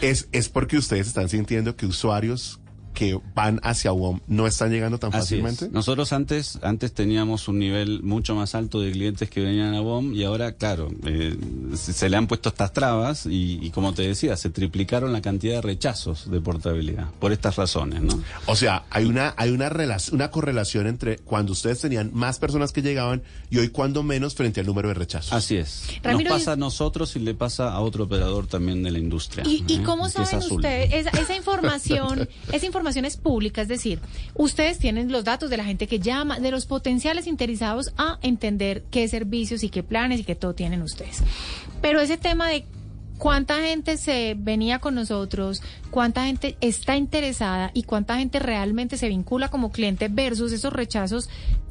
Es, 0.00 0.28
es 0.32 0.48
porque 0.48 0.76
ustedes 0.78 1.06
están 1.08 1.28
sintiendo 1.28 1.76
que 1.76 1.84
usuarios 1.86 2.60
que 2.98 3.16
van 3.32 3.60
hacia 3.62 3.92
WOM 3.92 4.18
no 4.26 4.48
están 4.48 4.72
llegando 4.72 4.98
tan 4.98 5.14
Así 5.14 5.36
es. 5.36 5.40
fácilmente. 5.40 5.68
Nosotros 5.72 6.12
antes, 6.12 6.58
antes 6.62 6.92
teníamos 6.92 7.46
un 7.46 7.60
nivel 7.60 8.02
mucho 8.02 8.34
más 8.34 8.56
alto 8.56 8.80
de 8.80 8.90
clientes 8.90 9.30
que 9.30 9.40
venían 9.40 9.72
a 9.76 9.80
BOM 9.80 10.14
y 10.14 10.24
ahora, 10.24 10.50
claro, 10.56 10.90
eh, 11.04 11.36
se, 11.76 12.10
le 12.10 12.16
han 12.16 12.26
puesto 12.26 12.48
estas 12.48 12.72
trabas 12.72 13.24
y, 13.26 13.60
y 13.62 13.70
como 13.70 13.94
te 13.94 14.02
decía, 14.02 14.36
se 14.36 14.50
triplicaron 14.50 15.12
la 15.12 15.22
cantidad 15.22 15.54
de 15.54 15.62
rechazos 15.62 16.28
de 16.28 16.40
portabilidad 16.40 17.06
por 17.20 17.30
estas 17.30 17.54
razones, 17.54 18.02
¿no? 18.02 18.20
O 18.46 18.56
sea, 18.56 18.82
hay 18.90 19.04
una, 19.04 19.32
hay 19.36 19.50
una 19.50 19.68
relación, 19.68 20.16
una 20.16 20.32
correlación 20.32 20.88
entre 20.88 21.18
cuando 21.18 21.52
ustedes 21.52 21.80
tenían 21.80 22.10
más 22.12 22.40
personas 22.40 22.72
que 22.72 22.82
llegaban 22.82 23.22
y 23.48 23.58
hoy 23.58 23.68
cuando 23.68 24.02
menos 24.02 24.34
frente 24.34 24.58
al 24.58 24.66
número 24.66 24.88
de 24.88 24.94
rechazos. 24.94 25.32
Así 25.32 25.56
es. 25.56 25.84
Ramiro, 26.02 26.30
Nos 26.30 26.40
pasa 26.40 26.52
a 26.54 26.56
nosotros 26.56 27.14
y 27.14 27.20
le 27.20 27.34
pasa 27.34 27.70
a 27.70 27.78
otro 27.78 28.02
operador 28.02 28.48
también 28.48 28.82
de 28.82 28.90
la 28.90 28.98
industria. 28.98 29.44
¿Y, 29.46 29.62
y 29.68 29.76
¿eh? 29.76 29.82
cómo 29.84 30.08
saben 30.08 30.42
ustedes? 30.50 30.92
Esa, 30.92 31.10
esa 31.10 31.36
información, 31.36 32.28
esa 32.50 32.66
información 32.66 32.87
pública, 33.22 33.62
es 33.62 33.68
decir, 33.68 34.00
ustedes 34.34 34.78
tienen 34.78 35.12
los 35.12 35.24
datos 35.24 35.50
de 35.50 35.56
la 35.56 35.64
gente 35.64 35.86
que 35.86 35.98
llama, 35.98 36.38
de 36.40 36.50
los 36.50 36.66
potenciales 36.66 37.26
interesados 37.26 37.92
a 37.96 38.18
entender 38.22 38.84
qué 38.90 39.08
servicios 39.08 39.62
y 39.62 39.68
qué 39.68 39.82
planes 39.82 40.20
y 40.20 40.24
qué 40.24 40.34
todo 40.34 40.54
tienen 40.54 40.82
ustedes. 40.82 41.22
Pero 41.80 42.00
ese 42.00 42.16
tema 42.16 42.48
de 42.48 42.64
cuánta 43.18 43.60
gente 43.60 43.96
se 43.96 44.34
venía 44.38 44.78
con 44.78 44.94
nosotros, 44.94 45.62
cuánta 45.90 46.24
gente 46.24 46.56
está 46.60 46.96
interesada 46.96 47.70
y 47.74 47.82
cuánta 47.82 48.16
gente 48.16 48.38
realmente 48.38 48.96
se 48.96 49.08
vincula 49.08 49.48
como 49.48 49.70
cliente 49.70 50.08
versus 50.08 50.52
esos 50.52 50.72
rechazos, 50.72 51.28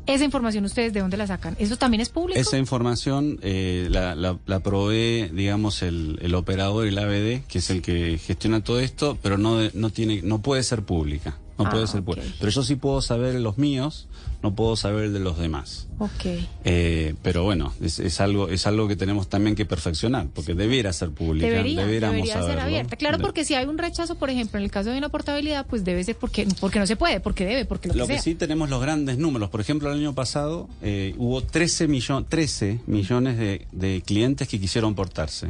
esa 0.08 0.24
información 0.26 0.66
ustedes 0.66 0.94
de 0.94 1.02
dónde 1.02 1.18
la 1.18 1.28
sacan. 1.28 1.56
¿Eso 1.60 1.78
también 1.78 2.02
es 2.02 2.10
público? 2.10 2.40
Esa 2.40 2.58
información 2.58 3.40
eh, 3.42 3.88
la, 3.92 4.16
la, 4.16 4.38
la 4.46 4.60
provee, 4.62 5.30
digamos, 5.34 5.82
el, 5.82 6.18
el 6.22 6.34
operador, 6.36 6.88
el 6.88 6.98
ABD, 6.98 7.46
que 7.48 7.60
es 7.60 7.70
el 7.70 7.82
que 7.82 8.18
gestiona 8.18 8.64
todo 8.64 8.80
esto, 8.80 9.18
pero 9.22 9.38
no, 9.38 9.60
no, 9.74 9.90
tiene, 9.92 10.22
no 10.24 10.40
puede 10.42 10.64
ser 10.64 10.84
pública. 10.84 11.38
no 11.60 11.66
Ah, 11.66 11.70
puede 11.70 11.88
ser 11.88 12.00
ok. 12.02 12.06
público. 12.06 12.28
Pero 12.40 12.52
yo 12.52 12.64
sí 12.64 12.76
puedo 12.76 13.02
saber 13.02 13.36
los 13.36 13.58
míos, 13.58 14.08
no 14.50 14.56
puedo 14.56 14.76
saber 14.76 15.12
de 15.12 15.20
los 15.20 15.38
demás. 15.38 15.88
Ok. 16.00 16.26
Eh, 16.64 17.16
pero 17.22 17.44
bueno, 17.44 17.74
es, 17.82 18.00
es 18.00 18.22
algo 18.22 18.50
es 18.50 18.66
algo 18.68 18.88
que 18.88 18.96
tenemos 18.96 19.28
también 19.30 19.56
que 19.56 19.66
perfeccionar, 19.66 20.28
porque 20.34 20.54
debiera 20.54 20.94
ser 20.94 21.10
pública, 21.12 21.48
Debería, 21.48 21.86
debería 21.86 22.24
ser 22.34 22.42
saberlo. 22.44 22.62
abierta. 22.62 22.96
Claro, 22.96 23.18
porque 23.20 23.44
si 23.46 23.56
hay 23.56 23.66
un 23.66 23.78
rechazo, 23.78 24.16
por 24.16 24.30
ejemplo, 24.30 24.58
en 24.60 24.64
el 24.66 24.72
caso 24.72 24.90
de 24.92 24.98
una 24.98 25.10
portabilidad, 25.10 25.66
pues 25.68 25.84
debe 25.84 26.04
ser 26.04 26.16
porque, 26.16 26.48
porque 26.60 26.80
no 26.80 26.86
se 26.88 26.96
puede, 26.96 27.20
porque 27.20 27.46
debe, 27.46 27.66
porque 27.66 27.90
lo, 27.90 27.96
Lo 27.96 28.04
que, 28.08 28.14
que 28.14 28.14
sea. 28.16 28.24
sí 28.24 28.36
tenemos 28.36 28.70
los 28.70 28.82
grandes 28.82 29.18
números. 29.18 29.50
Por 29.50 29.60
ejemplo, 29.62 29.92
el 29.92 30.00
año 30.00 30.14
pasado 30.16 30.70
eh, 30.82 31.14
hubo 31.18 31.42
13, 31.42 31.88
millo- 31.90 32.26
13 32.28 32.80
millones 32.88 33.38
de, 33.38 33.68
de 33.72 34.02
clientes 34.06 34.48
que 34.48 34.60
quisieron 34.60 34.96
portarse. 34.96 35.48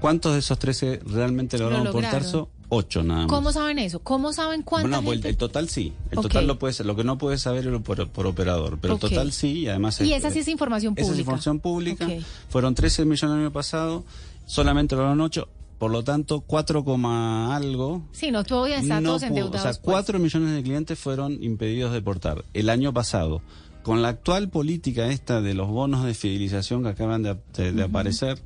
¿Cuántos 0.00 0.32
de 0.32 0.38
esos 0.38 0.58
13 0.58 1.00
realmente 1.06 1.58
lograron 1.58 1.84
lograron. 1.84 2.20
portarse? 2.20 2.59
8 2.70 3.02
nada 3.02 3.20
más. 3.22 3.28
¿Cómo 3.28 3.52
saben 3.52 3.78
eso? 3.78 3.98
¿Cómo 4.00 4.32
saben 4.32 4.62
cuánta 4.62 4.88
Bueno, 4.88 5.02
pues 5.04 5.16
el, 5.18 5.22
gente? 5.22 5.28
el 5.28 5.36
total 5.36 5.68
sí. 5.68 5.92
El 6.10 6.18
Ok. 6.18 6.22
total 6.24 6.46
lo 6.46 6.58
puede 6.58 6.72
ser. 6.72 6.86
Lo 6.86 6.96
que 6.96 7.04
no 7.04 7.18
puede 7.18 7.36
saber 7.36 7.66
es 7.66 7.80
por, 7.82 8.08
por 8.08 8.26
operador. 8.26 8.78
Pero 8.80 8.94
Ok. 8.94 9.04
el 9.04 9.10
total 9.10 9.32
sí, 9.32 9.58
y 9.60 9.68
además. 9.68 10.00
Y 10.00 10.12
es- 10.12 10.20
esa 10.20 10.30
sí 10.30 10.38
es 10.38 10.48
información 10.48 10.94
Esa 10.96 11.02
es 11.02 11.06
pública. 11.08 11.20
información 11.20 11.60
pública. 11.60 12.06
Ok. 12.06 12.12
Fueron 12.48 12.74
13 12.74 13.04
millones 13.04 13.34
el 13.34 13.40
año 13.42 13.52
pasado, 13.52 14.04
solamente 14.46 14.94
lograron 14.96 15.20
8. 15.20 15.46
Por 15.78 15.90
lo 15.90 16.04
tanto, 16.04 16.40
4, 16.42 16.84
coma 16.84 17.56
algo. 17.56 18.02
Sí, 18.12 18.30
no, 18.30 18.44
todavía 18.44 18.78
están 18.80 19.02
no 19.02 19.10
todos 19.10 19.22
pudo. 19.22 19.28
endeudados. 19.28 19.60
O 19.60 19.62
sea, 19.62 19.70
pues. 19.72 19.80
4 19.80 20.18
millones 20.18 20.54
de 20.54 20.62
clientes 20.62 20.98
fueron 20.98 21.42
impedidos 21.42 21.92
de 21.92 22.02
portar 22.02 22.44
el 22.52 22.68
año 22.68 22.92
pasado. 22.92 23.40
Con 23.82 24.02
la 24.02 24.08
actual 24.08 24.50
política 24.50 25.06
esta 25.06 25.40
de 25.40 25.54
los 25.54 25.68
bonos 25.68 26.04
de 26.04 26.12
fidelización 26.12 26.82
que 26.82 26.90
acaban 26.90 27.22
de, 27.22 27.34
de- 27.56 27.72
de 27.72 27.82
aparecer, 27.82 28.38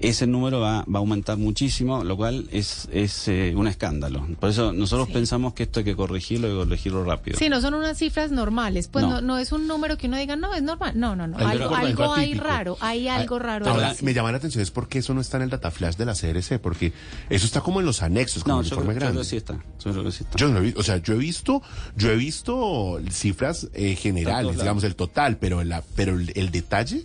ese 0.00 0.26
número 0.26 0.60
va, 0.60 0.84
va 0.84 0.96
a 0.96 0.98
aumentar 0.98 1.38
muchísimo, 1.38 2.04
lo 2.04 2.16
cual 2.16 2.48
es, 2.52 2.88
es 2.92 3.28
eh, 3.28 3.54
un 3.56 3.68
escándalo. 3.68 4.26
Por 4.40 4.50
eso 4.50 4.72
nosotros 4.72 5.06
Sí. 5.08 5.14
pensamos 5.14 5.54
que 5.54 5.62
esto 5.62 5.80
hay 5.80 5.84
que 5.84 5.96
corregirlo 5.96 6.52
y 6.52 6.56
corregirlo 6.56 7.04
rápido. 7.04 7.38
Sí, 7.38 7.48
no 7.48 7.60
son 7.60 7.74
unas 7.74 7.96
cifras 7.98 8.30
normales. 8.32 8.88
Pues 8.88 9.04
no. 9.04 9.12
No. 9.12 9.20
no, 9.20 9.38
es 9.38 9.52
un 9.52 9.66
número 9.68 9.96
que 9.96 10.06
uno 10.08 10.16
diga, 10.18 10.36
no, 10.36 10.52
es 10.54 10.62
normal. 10.62 10.92
No, 10.98 11.14
no, 11.16 11.26
no. 11.26 11.36
Algo- 11.38 11.48
Algo, 11.48 11.74
algo 11.76 12.02
algo 12.02 12.14
hay 12.14 12.34
raro. 12.34 12.76
Hay 12.80 13.08
algo 13.08 13.38
raro. 13.38 13.66
Ahora, 13.68 13.90
ahí. 13.90 13.96
me 14.02 14.12
llama 14.14 14.30
la 14.32 14.38
atención 14.38 14.62
es 14.62 14.70
por 14.70 14.88
qué 14.88 14.98
eso 14.98 15.14
no 15.14 15.20
está 15.20 15.36
en 15.38 15.44
el 15.44 15.50
data 15.50 15.70
flash 15.70 15.96
de 15.96 16.04
la 16.04 16.14
CRC, 16.14 16.58
porque 16.58 16.92
eso 17.30 17.46
está 17.46 17.60
como 17.60 17.80
en 17.80 17.86
los 17.86 18.02
anexos, 18.02 18.42
como 18.44 18.56
No, 18.56 18.60
el 18.62 18.66
yo, 18.68 18.74
informe 18.76 18.94
creo- 18.94 18.94
yo 18.94 18.98
creo 19.00 19.08
grande. 19.12 19.20
que 19.22 19.30
sí 19.30 19.36
está. 19.36 19.54
Yo 19.84 19.92
creo 19.92 20.04
que 20.04 20.12
sí 20.12 20.24
está. 20.24 20.36
Yo 20.38 20.48
no 20.48 20.54
lo 20.54 20.60
he 20.60 20.62
visto, 20.62 20.80
o 20.80 20.82
sea, 20.82 20.96
yo 20.98 21.14
he 21.14 21.18
visto, 21.18 21.62
yo 21.96 22.10
he 22.10 22.16
visto 22.16 23.00
cifras 23.10 23.68
eh, 23.74 23.94
generales, 23.96 24.46
lados. 24.46 24.56
digamos 24.62 24.84
el 24.84 24.96
total, 24.96 25.36
pero 25.38 25.62
la, 25.64 25.82
pero 25.94 26.18
el, 26.18 26.32
el 26.34 26.50
detalle, 26.50 27.04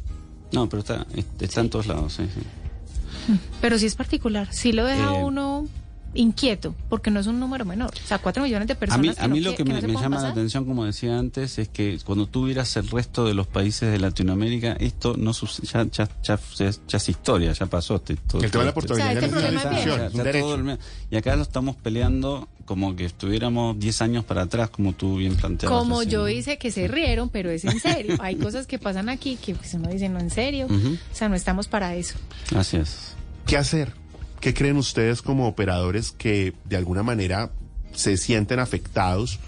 No, 0.52 0.68
pero 0.68 0.82
está, 0.82 1.06
está 1.40 1.62
en 1.62 1.70
todos 1.70 1.86
lados, 1.88 2.14
sí, 2.14 2.24
sí. 2.34 2.42
Pero 3.62 3.78
sí 3.80 3.86
es 3.86 3.96
particular. 3.96 4.48
Sí 4.52 4.72
lo 4.72 4.86
deja 4.86 5.16
Eh, 5.16 5.24
uno 5.24 5.68
inquieto, 6.16 6.74
porque 6.90 7.12
no 7.12 7.20
es 7.20 7.28
un 7.28 7.40
número 7.40 7.66
menor. 7.66 7.92
O 8.04 8.08
sea, 8.08 8.18
cuatro 8.18 8.42
millones 8.42 8.68
de 8.68 8.74
A 8.74 8.80
personas. 8.80 9.02
mí, 9.02 9.14
a 9.16 9.28
no 9.28 9.36
mí 9.36 9.42
lo 9.42 9.54
que, 9.56 9.64
me, 9.64 9.80
llama 9.80 10.20
la 10.20 10.30
atención, 10.30 10.66
como 10.66 10.84
decía 10.84 11.20
antes, 11.20 11.60
es 11.60 11.70
que 11.70 12.00
cuando 12.04 12.26
tú 12.26 12.44
miras 12.44 12.76
el 12.78 12.90
resto 12.90 13.26
de 13.26 13.36
los 13.36 13.46
países 13.46 13.92
de 13.92 14.00
Latinoamérica, 14.00 14.74
esto 14.80 15.16
no 15.18 15.34
ya, 15.34 15.84
ya, 15.92 16.10
ya, 16.24 16.40
ya- 16.58 16.72
ya 16.88 16.98
es 16.98 17.10
historia, 17.10 17.54
ya 17.54 17.66
pasó. 17.68 17.98
Este- 17.98 18.16
todo- 18.16 18.42
el 18.42 18.50
tema 18.50 18.64
de 18.64 18.70
la 18.70 18.74
portabilidad 18.74 19.18
O 19.18 19.20
sea, 19.20 19.28
este 19.28 19.40
y 20.14 20.18
la 20.18 20.32
todo 20.40 20.56
el- 20.56 20.80
y 21.12 21.16
acá 21.16 21.36
lo 21.36 21.44
estamos 21.44 21.76
peleando 21.76 22.48
como 22.66 22.96
que 22.96 23.06
estuviéramos 23.06 23.80
10 23.80 24.02
años 24.02 24.26
para 24.26 24.44
atrás, 24.44 24.72
como 24.72 24.94
tú 24.94 25.18
bien 25.18 25.36
planteabas. 25.36 25.78
Como 25.78 26.02
yo 26.02 26.22
¿no? 26.22 26.30
hice 26.30 26.58
que 26.58 26.72
se 26.72 26.88
rieron, 26.88 27.30
pero 27.30 27.52
es 27.52 27.66
en 27.66 27.80
serio. 27.80 28.18
Hay 28.20 28.36
cosas 28.36 28.66
que 28.66 28.80
pasan 28.80 29.10
aquí 29.10 29.36
que 29.38 29.54
pues, 29.54 29.76
uno 29.76 29.90
dice, 29.90 30.10
no, 30.10 30.20
en 30.20 30.32
serio. 30.32 30.66
O 30.72 31.16
sea, 31.16 31.30
no 31.30 31.36
estamos 31.36 31.68
para 31.68 31.94
eso. 31.96 32.16
Así 32.56 32.78
es. 32.78 33.16
¿Qué 33.50 33.58
hacer? 33.58 33.94
¿Qué 34.42 34.54
creen 34.54 34.78
ustedes 34.78 35.24
como 35.24 35.48
operadores 35.48 36.12
que 36.12 36.54
de 36.66 36.78
alguna 36.78 37.02
manera 37.02 37.50
se 37.94 38.16
sienten 38.16 38.60
afectados? 38.60 39.40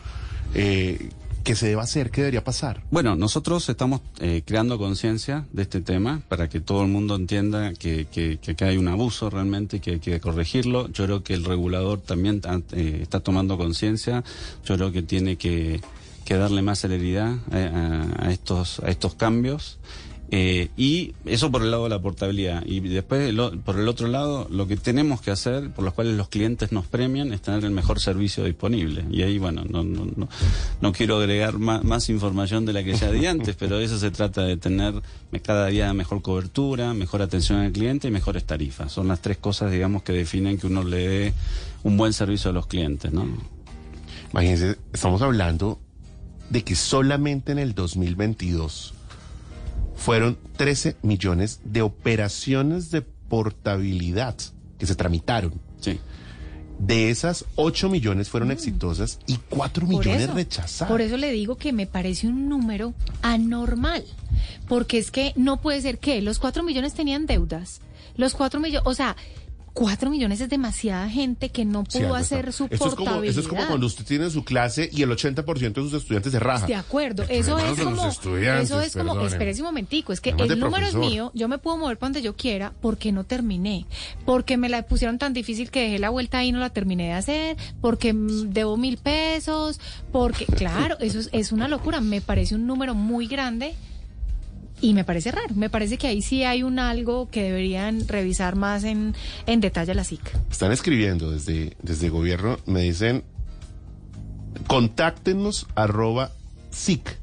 Eh, 0.55 1.09
¿Qué 1.43 1.53
se 1.53 1.67
debe 1.67 1.81
hacer? 1.81 2.09
¿Qué 2.09 2.21
debería 2.21 2.43
pasar? 2.43 2.81
Bueno, 2.89 3.15
nosotros 3.15 3.69
estamos 3.69 4.01
eh, 4.19 4.41
creando 4.43 4.79
conciencia 4.79 5.45
de 5.53 5.61
este 5.61 5.81
tema 5.81 6.23
para 6.29 6.49
que 6.49 6.59
todo 6.59 6.81
el 6.81 6.87
mundo 6.87 7.15
entienda 7.15 7.75
que, 7.75 8.07
que, 8.11 8.39
acá 8.51 8.65
hay 8.65 8.77
un 8.77 8.87
abuso 8.87 9.29
realmente 9.29 9.77
y 9.77 9.79
que 9.81 9.91
hay 9.91 9.99
que 9.99 10.19
corregirlo. 10.19 10.87
Yo 10.87 11.05
creo 11.05 11.23
que 11.23 11.35
el 11.35 11.45
regulador 11.45 12.01
también 12.01 12.41
eh, 12.71 12.99
está 13.03 13.19
tomando 13.19 13.55
conciencia. 13.55 14.23
Yo 14.65 14.77
creo 14.77 14.91
que 14.91 15.03
tiene 15.03 15.35
que, 15.35 15.79
darle 16.27 16.61
más 16.61 16.79
celeridad 16.79 17.35
a 17.51 18.31
estos, 18.31 18.79
a 18.79 18.89
estos 18.89 19.15
cambios. 19.15 19.77
Eh, 20.33 20.69
y 20.77 21.13
eso 21.25 21.51
por 21.51 21.61
el 21.61 21.71
lado 21.71 21.83
de 21.83 21.89
la 21.89 22.01
portabilidad. 22.01 22.63
Y 22.65 22.79
después, 22.79 23.33
lo- 23.33 23.51
por 23.59 23.77
el 23.77 23.87
otro 23.89 24.07
lado, 24.07 24.47
lo 24.49 24.65
que 24.65 24.77
tenemos 24.77 25.19
que 25.19 25.29
hacer, 25.29 25.71
por 25.71 25.83
los 25.83 25.93
cuales 25.93 26.15
los 26.15 26.29
clientes 26.29 26.71
nos 26.71 26.85
premian, 26.87 27.33
es 27.33 27.41
tener 27.41 27.65
el 27.65 27.71
mejor 27.71 27.99
servicio 27.99 28.45
disponible. 28.45 29.03
Y 29.11 29.23
ahí, 29.23 29.37
bueno, 29.39 29.65
no, 29.69 29.83
no, 29.83 30.05
no, 30.15 30.29
no 30.79 30.91
quiero 30.93 31.17
agregar 31.17 31.59
más, 31.59 31.83
más 31.83 32.09
información 32.09 32.65
de 32.65 32.71
la 32.71 32.81
que 32.81 32.93
ya 32.93 33.11
di 33.11 33.25
antes, 33.25 33.57
pero 33.57 33.77
eso 33.79 33.99
se 33.99 34.09
trata 34.09 34.43
de 34.43 34.55
tener 34.55 34.93
cada 35.43 35.67
día 35.67 35.93
mejor 35.93 36.21
cobertura, 36.21 36.93
mejor 36.93 37.21
atención 37.21 37.59
al 37.59 37.73
cliente 37.73 38.07
y 38.07 38.11
mejores 38.11 38.45
tarifas. 38.45 38.93
Son 38.93 39.09
las 39.09 39.21
tres 39.21 39.35
cosas, 39.37 39.69
digamos, 39.69 40.03
que 40.03 40.13
definen 40.13 40.57
que 40.57 40.67
uno 40.67 40.85
le 40.85 41.07
dé 41.09 41.33
un 41.83 41.97
buen 41.97 42.13
servicio 42.13 42.51
a 42.51 42.53
los 42.53 42.67
clientes, 42.67 43.11
¿no? 43.11 43.27
Imagínense, 44.31 44.77
estamos 44.93 45.21
hablando 45.21 45.77
de 46.49 46.63
que 46.63 46.75
solamente 46.75 47.51
en 47.51 47.59
el 47.59 47.75
2022 47.75 48.93
fueron 50.01 50.37
13 50.57 50.97
millones 51.03 51.59
de 51.63 51.83
operaciones 51.83 52.89
de 52.89 53.01
portabilidad 53.01 54.35
que 54.79 54.87
se 54.87 54.95
tramitaron. 54.95 55.53
Sí. 55.79 55.99
De 56.79 57.11
esas, 57.11 57.45
8 57.55 57.87
millones 57.89 58.27
fueron 58.27 58.49
exitosas 58.49 59.19
y 59.27 59.37
4 59.49 59.85
Mm. 59.85 59.89
Por 59.91 59.99
millones 59.99 60.23
eso, 60.23 60.33
rechazadas. 60.33 60.91
Por 60.91 61.01
eso 61.01 61.17
le 61.17 61.31
digo 61.31 61.55
que 61.55 61.71
me 61.71 61.85
parece 61.85 62.27
un 62.27 62.49
número 62.49 62.95
anormal. 63.21 64.03
Porque 64.67 64.97
es 64.97 65.11
que 65.11 65.33
no 65.35 65.61
puede 65.61 65.79
ser 65.81 65.99
que 65.99 66.19
los 66.23 66.39
cuatro 66.39 66.63
millones 66.63 66.95
tenían 66.95 67.27
deudas. 67.27 67.81
Los 68.17 68.33
cuatro 68.33 68.59
millones, 68.59 68.87
o 68.87 68.95
sea, 68.95 69.15
cuatro 69.73 70.09
millones 70.09 70.41
es 70.41 70.49
demasiada 70.49 71.09
gente 71.09 71.49
que 71.49 71.65
no 71.65 71.83
pudo 71.83 72.15
hacer 72.15 72.51
su 72.53 72.65
Esto 72.65 72.75
es, 72.75 72.79
como, 72.79 72.95
portabilidad. 72.95 73.29
esto 73.29 73.41
es 73.41 73.47
como 73.47 73.67
cuando 73.67 73.85
usted 73.85 74.05
tiene 74.05 74.29
su 74.29 74.43
clase 74.43 74.89
y 74.91 75.01
el 75.01 75.09
80% 75.09 75.73
de 75.73 75.81
sus 75.81 75.93
estudiantes 75.93 76.31
se 76.31 76.39
raja. 76.39 76.67
De 76.67 76.75
acuerdo, 76.75 77.23
El 77.23 77.39
eso 77.39 77.57
es 77.57 77.79
como, 77.79 78.07
eso 78.07 78.81
es 78.81 78.93
como, 78.93 79.05
perdónenme. 79.05 79.27
espérese 79.27 79.61
un 79.61 79.67
momentico, 79.67 80.13
es 80.13 80.21
que 80.21 80.31
Además 80.31 80.49
el 80.51 80.59
número 80.59 80.87
es 80.87 80.95
mío, 80.95 81.31
yo 81.33 81.47
me 81.47 81.57
puedo 81.57 81.77
mover 81.77 81.97
para 81.97 82.09
donde 82.09 82.21
yo 82.21 82.35
quiera, 82.35 82.73
porque 82.81 83.11
no 83.11 83.23
terminé, 83.23 83.85
porque 84.25 84.57
me 84.57 84.69
la 84.69 84.83
pusieron 84.83 85.17
tan 85.17 85.33
difícil 85.33 85.71
que 85.71 85.83
dejé 85.83 85.99
la 85.99 86.09
vuelta 86.09 86.39
ahí 86.39 86.49
y 86.49 86.51
no 86.51 86.59
la 86.59 86.69
terminé 86.69 87.05
de 87.05 87.13
hacer, 87.13 87.57
porque 87.79 88.13
debo 88.13 88.77
mil 88.77 88.97
pesos, 88.97 89.79
porque, 90.11 90.45
claro, 90.45 90.97
eso 90.99 91.19
es, 91.19 91.29
es 91.31 91.51
una 91.51 91.67
locura, 91.67 92.01
me 92.01 92.21
parece 92.21 92.55
un 92.55 92.67
número 92.67 92.93
muy 92.95 93.27
grande 93.27 93.73
y 94.81 94.93
me 94.93 95.03
parece 95.03 95.31
raro, 95.31 95.53
me 95.55 95.69
parece 95.69 95.97
que 95.97 96.07
ahí 96.07 96.21
sí 96.21 96.43
hay 96.43 96.63
un 96.63 96.79
algo 96.79 97.29
que 97.29 97.43
deberían 97.43 98.07
revisar 98.07 98.55
más 98.55 98.83
en, 98.83 99.15
en 99.45 99.61
detalle 99.61 99.93
la 99.93 100.03
SIC. 100.03 100.21
Están 100.49 100.71
escribiendo 100.71 101.31
desde, 101.31 101.77
desde 101.81 102.09
gobierno, 102.09 102.57
me 102.65 102.81
dicen, 102.81 103.23
contáctenos 104.67 105.67
arroba 105.75 106.31
sic.gov.co. 106.71 107.17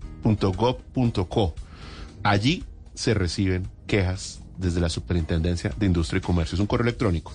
Allí 2.22 2.64
se 2.94 3.14
reciben 3.14 3.68
quejas 3.86 4.40
desde 4.56 4.80
la 4.80 4.88
Superintendencia 4.88 5.72
de 5.76 5.86
Industria 5.86 6.18
y 6.18 6.22
Comercio. 6.22 6.56
Es 6.56 6.60
un 6.60 6.66
correo 6.66 6.84
electrónico. 6.84 7.32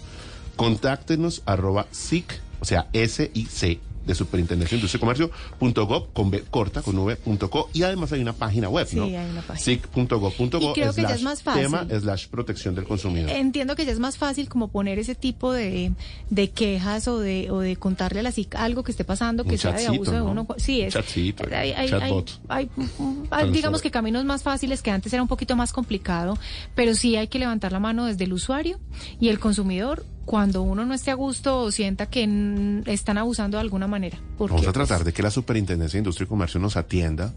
Contáctenos 0.55 1.41
arroba 1.45 1.88
sic, 1.91 2.39
o 2.59 2.65
sea, 2.65 2.89
S-I-C 2.93 3.79
de 4.06 4.16
Superintendencia 4.16 4.76
de 4.76 4.80
Industria 4.80 4.98
y 4.98 5.02
Comercio, 5.02 5.32
punto 5.60 5.86
gov, 5.88 6.12
con 6.13 6.30
B 6.32 6.44
corta, 6.50 6.82
con 6.82 6.98
V, 6.98 7.16
punto 7.18 7.50
co, 7.50 7.70
y 7.74 7.84
además 7.84 8.12
hay 8.12 8.22
una 8.22 8.34
página 8.34 8.70
web, 8.70 8.88
Sí, 8.88 8.98
¿no? 8.98 9.04
hay 9.06 9.16
una 9.16 9.42
página. 9.42 9.60
sic.gov.co, 9.60 10.74
creo 10.74 10.94
que 10.94 11.02
ya 11.02 11.16
es 11.16 11.24
más 11.24 11.42
fácil. 11.44 11.63
tema, 11.63 11.88
slash 12.00 12.28
protección 12.28 12.76
del 12.76 12.86
consumidor. 12.86 13.30
Entiendo 13.30 13.76
que 13.76 13.86
ya 13.86 13.92
es 13.92 14.00
más 14.00 14.18
fácil 14.18 14.50
como 14.50 14.68
poner 14.70 15.00
ese 15.00 15.16
tipo 15.16 15.52
de, 15.54 15.92
de 16.30 16.50
quejas 16.52 17.08
o 17.08 17.20
de, 17.20 17.50
o 17.52 17.60
de 17.60 17.76
contarle 17.76 18.20
a 18.20 18.24
la 18.24 18.32
SIC 18.32 18.56
algo 18.56 18.84
que 18.84 18.92
esté 18.92 19.04
pasando, 19.04 19.44
que 19.44 19.52
Un 19.52 19.58
sea 19.58 19.72
de 19.74 19.88
abuso 19.88 20.12
de 20.12 20.18
¿no? 20.20 20.26
uno. 20.32 20.48
Sí, 20.58 20.82
es. 20.82 20.94
Chatcito, 20.94 21.46
hay, 21.56 21.72
hay- 21.72 21.89
chatbot. 21.89 22.39
hay- 22.50 22.70
digamos 23.52 23.82
que 23.82 23.92
caminos 23.92 24.26
más 24.26 24.44
fáciles 24.44 24.82
que 24.82 24.92
antes 24.92 25.12
era 25.13 25.22
un 25.22 25.28
poquito 25.28 25.56
más 25.56 25.74
complicado, 25.74 26.38
pero 26.76 26.94
sí 26.96 27.16
hay 27.16 27.28
que 27.28 27.39
levantar 27.39 27.72
la 27.72 27.80
mano 27.80 28.06
desde 28.06 28.24
el 28.26 28.34
usuario 28.34 28.80
y 29.20 29.30
el 29.30 29.39
consumidor 29.39 30.06
cuando 30.25 30.62
uno 30.62 30.86
no 30.86 30.93
esté 30.93 31.12
a 31.12 31.15
gusto 31.15 31.59
o 31.59 31.71
sienta 31.71 32.05
que 32.05 32.81
están 32.86 33.17
abusando 33.17 33.57
de 33.57 33.62
alguna 33.62 33.88
manera. 33.88 34.17
Porque, 34.38 34.53
Vamos 34.55 34.67
a 34.67 34.73
tratar 34.73 35.03
de 35.03 35.12
que 35.13 35.21
la 35.23 35.31
Superintendencia 35.31 35.97
de 35.97 36.01
Industria 36.01 36.25
y 36.25 36.29
Comercio 36.29 36.59
nos 36.59 36.77
atienda 36.77 37.33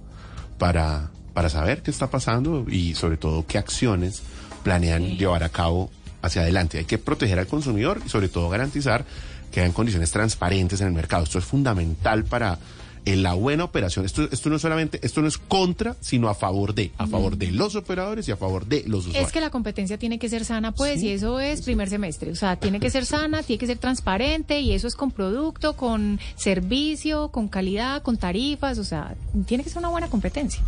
para, 0.59 1.11
para 1.35 1.49
saber 1.49 1.83
qué 1.83 1.91
está 1.91 2.09
pasando 2.11 2.65
y 2.69 2.95
sobre 2.95 3.17
todo 3.17 3.45
qué 3.47 3.59
acciones 3.59 4.23
planean 4.63 5.03
Sí. 5.03 5.17
llevar 5.17 5.43
a 5.43 5.49
cabo 5.49 5.91
hacia 6.23 6.43
adelante. 6.43 6.79
Hay 6.79 6.85
que 6.85 6.99
proteger 6.99 7.39
al 7.39 7.47
consumidor 7.47 8.01
y 8.05 8.09
sobre 8.09 8.29
todo 8.29 8.49
garantizar 8.49 9.05
que 9.53 9.61
hayan 9.61 9.73
condiciones 9.73 10.11
transparentes 10.11 10.81
en 10.81 10.89
el 10.89 10.93
mercado. 10.93 11.25
Esto 11.25 11.39
es 11.39 11.45
fundamental 11.45 12.25
para 12.25 12.59
en 13.07 13.23
la 13.23 13.35
buena 13.35 13.65
operación. 13.65 14.05
Esto, 14.05 14.29
esto 14.31 14.51
no 14.51 14.57
es 14.57 14.63
solamente, 14.63 14.99
esto 15.03 15.23
no 15.23 15.29
es 15.29 15.39
contra, 15.39 15.97
sino 16.01 16.29
a 16.29 16.35
favor 16.35 16.75
de, 16.75 16.91
a 16.99 17.07
favor 17.07 17.39
de 17.39 17.53
los 17.53 17.77
operadores 17.77 18.29
y 18.29 18.33
a 18.33 18.37
favor 18.37 18.67
de 18.67 18.83
los 18.87 19.07
usuarios. 19.07 19.29
Es 19.29 19.33
que 19.33 19.41
la 19.41 19.51
competencia 19.51 19.97
tiene 19.97 20.19
que 20.19 20.29
ser 20.29 20.45
sana, 20.45 20.73
pues, 20.73 21.03
y 21.03 21.11
eso 21.11 21.41
es 21.41 21.63
primer 21.63 21.89
semestre. 21.89 22.33
O 22.33 22.37
sea, 22.37 22.57
tiene 22.57 22.81
que 22.81 22.91
ser 22.91 23.07
sana, 23.07 23.43
tiene 23.45 23.59
que 23.59 23.67
ser 23.67 23.79
transparente, 23.79 24.61
y 24.61 24.73
eso 24.73 24.89
es 24.89 24.97
con 24.97 25.13
producto, 25.13 25.75
con 25.75 26.19
servicio, 26.35 27.29
con 27.29 27.49
calidad, 27.49 28.03
con 28.03 28.17
tarifas, 28.17 28.79
o 28.79 28.85
sea, 28.85 29.15
tiene 29.47 29.63
que 29.63 29.71
ser 29.71 29.79
una 29.79 29.89
buena 29.89 30.11
competencia. 30.11 30.63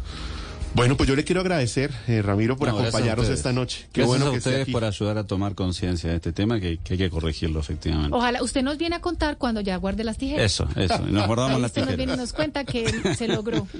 Bueno, 0.78 0.96
pues 0.96 1.08
yo 1.08 1.16
le 1.16 1.24
quiero 1.24 1.40
agradecer, 1.40 1.92
eh, 2.06 2.22
Ramiro, 2.22 2.56
por 2.56 2.68
No, 2.68 2.78
acompañarnos 2.78 3.28
esta 3.28 3.52
noche. 3.52 3.88
Qué 3.92 4.02
Gracias 4.02 4.06
bueno 4.06 4.26
a 4.26 4.30
que 4.30 4.36
esté 4.38 4.48
ustedes 4.50 4.62
aquí. 4.62 4.72
por 4.72 4.84
ayudar 4.84 5.18
a 5.18 5.26
tomar 5.26 5.56
conciencia 5.56 6.10
de 6.10 6.16
este 6.16 6.30
tema 6.32 6.60
que, 6.60 6.78
que 6.78 6.92
hay 6.94 6.98
que 6.98 7.10
corregirlo 7.10 7.58
efectivamente. 7.58 8.16
Ojalá, 8.16 8.40
usted 8.44 8.62
nos 8.62 8.78
viene 8.78 8.94
a 8.94 9.00
contar 9.00 9.38
cuando 9.38 9.60
ya 9.60 9.74
guarde 9.76 10.04
las 10.04 10.18
tijeras. 10.18 10.44
Eso, 10.44 10.68
eso. 10.76 11.04
Y 11.08 11.12
nos 11.12 11.26
guardamos 11.26 11.56
Ahí 11.56 11.62
las 11.62 11.70
usted 11.70 11.80
nos 11.84 11.96
viene 11.96 12.12
y 12.12 12.16
tijeras. 12.16 12.18
nos 12.20 12.32
cuenta 12.32 12.64
que 12.64 13.14
se 13.16 13.26
logró. 13.26 13.66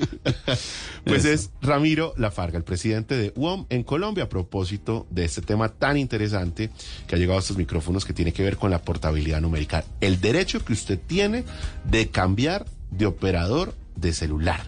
Pues 1.05 1.25
Eso. 1.25 1.33
es 1.33 1.51
Ramiro 1.63 2.13
Lafarga, 2.17 2.59
el 2.59 2.65
presidente 2.65 3.17
de 3.17 3.33
UOM 3.37 3.67
en 3.71 3.85
Colombia, 3.85 4.25
a 4.25 4.29
propósito 4.29 5.07
de 5.11 5.25
este 5.25 5.41
tema 5.41 5.69
tan 5.69 5.97
interesante 5.97 6.71
que 7.07 7.15
ha 7.15 7.19
llegado 7.19 7.39
a 7.39 7.41
estos 7.41 7.57
micrófonos 7.57 8.05
que 8.05 8.13
tiene 8.13 8.33
que 8.33 8.43
ver 8.43 8.57
con 8.57 8.71
la 8.71 8.83
portabilidad 8.83 9.41
numérica. 9.41 9.85
El 10.01 10.21
derecho 10.21 10.63
que 10.65 10.73
usted 10.73 10.99
tiene 11.07 11.45
de 11.85 12.09
cambiar 12.09 12.67
de 12.91 13.07
operador 13.07 13.75
de 13.97 14.13
celular 14.13 14.61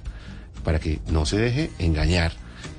para 0.61 0.79
que 0.79 1.01
no 1.09 1.27
se 1.27 1.39
deje 1.39 1.71
engañar 1.79 2.33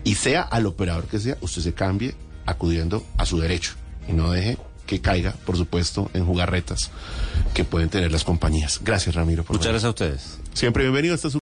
y 0.04 0.16
sea 0.16 0.42
al 0.42 0.66
operador 0.66 1.06
que 1.06 1.20
sea, 1.20 1.38
usted 1.42 1.62
se 1.62 1.74
cambie 1.74 2.16
acudiendo 2.46 3.06
a 3.18 3.26
su 3.26 3.40
derecho 3.40 3.74
y 4.08 4.14
no 4.14 4.32
deje 4.32 4.58
que 4.86 5.00
caiga, 5.00 5.34
por 5.46 5.56
supuesto, 5.56 6.12
en 6.14 6.26
jugarretas 6.26 6.92
que 7.54 7.64
pueden 7.64 7.90
tener 7.90 8.12
las 8.12 8.24
compañías. 8.26 8.82
Gracias, 8.84 9.16
Ramiro. 9.16 9.44
Por 9.44 9.56
Muchas 9.56 9.72
venir. 9.72 9.82
gracias 9.82 9.88
a 9.88 9.90
ustedes. 9.90 10.40
Siempre 10.54 10.84
bienvenido. 10.84 11.16
Esta 11.16 11.30
es 11.30 11.36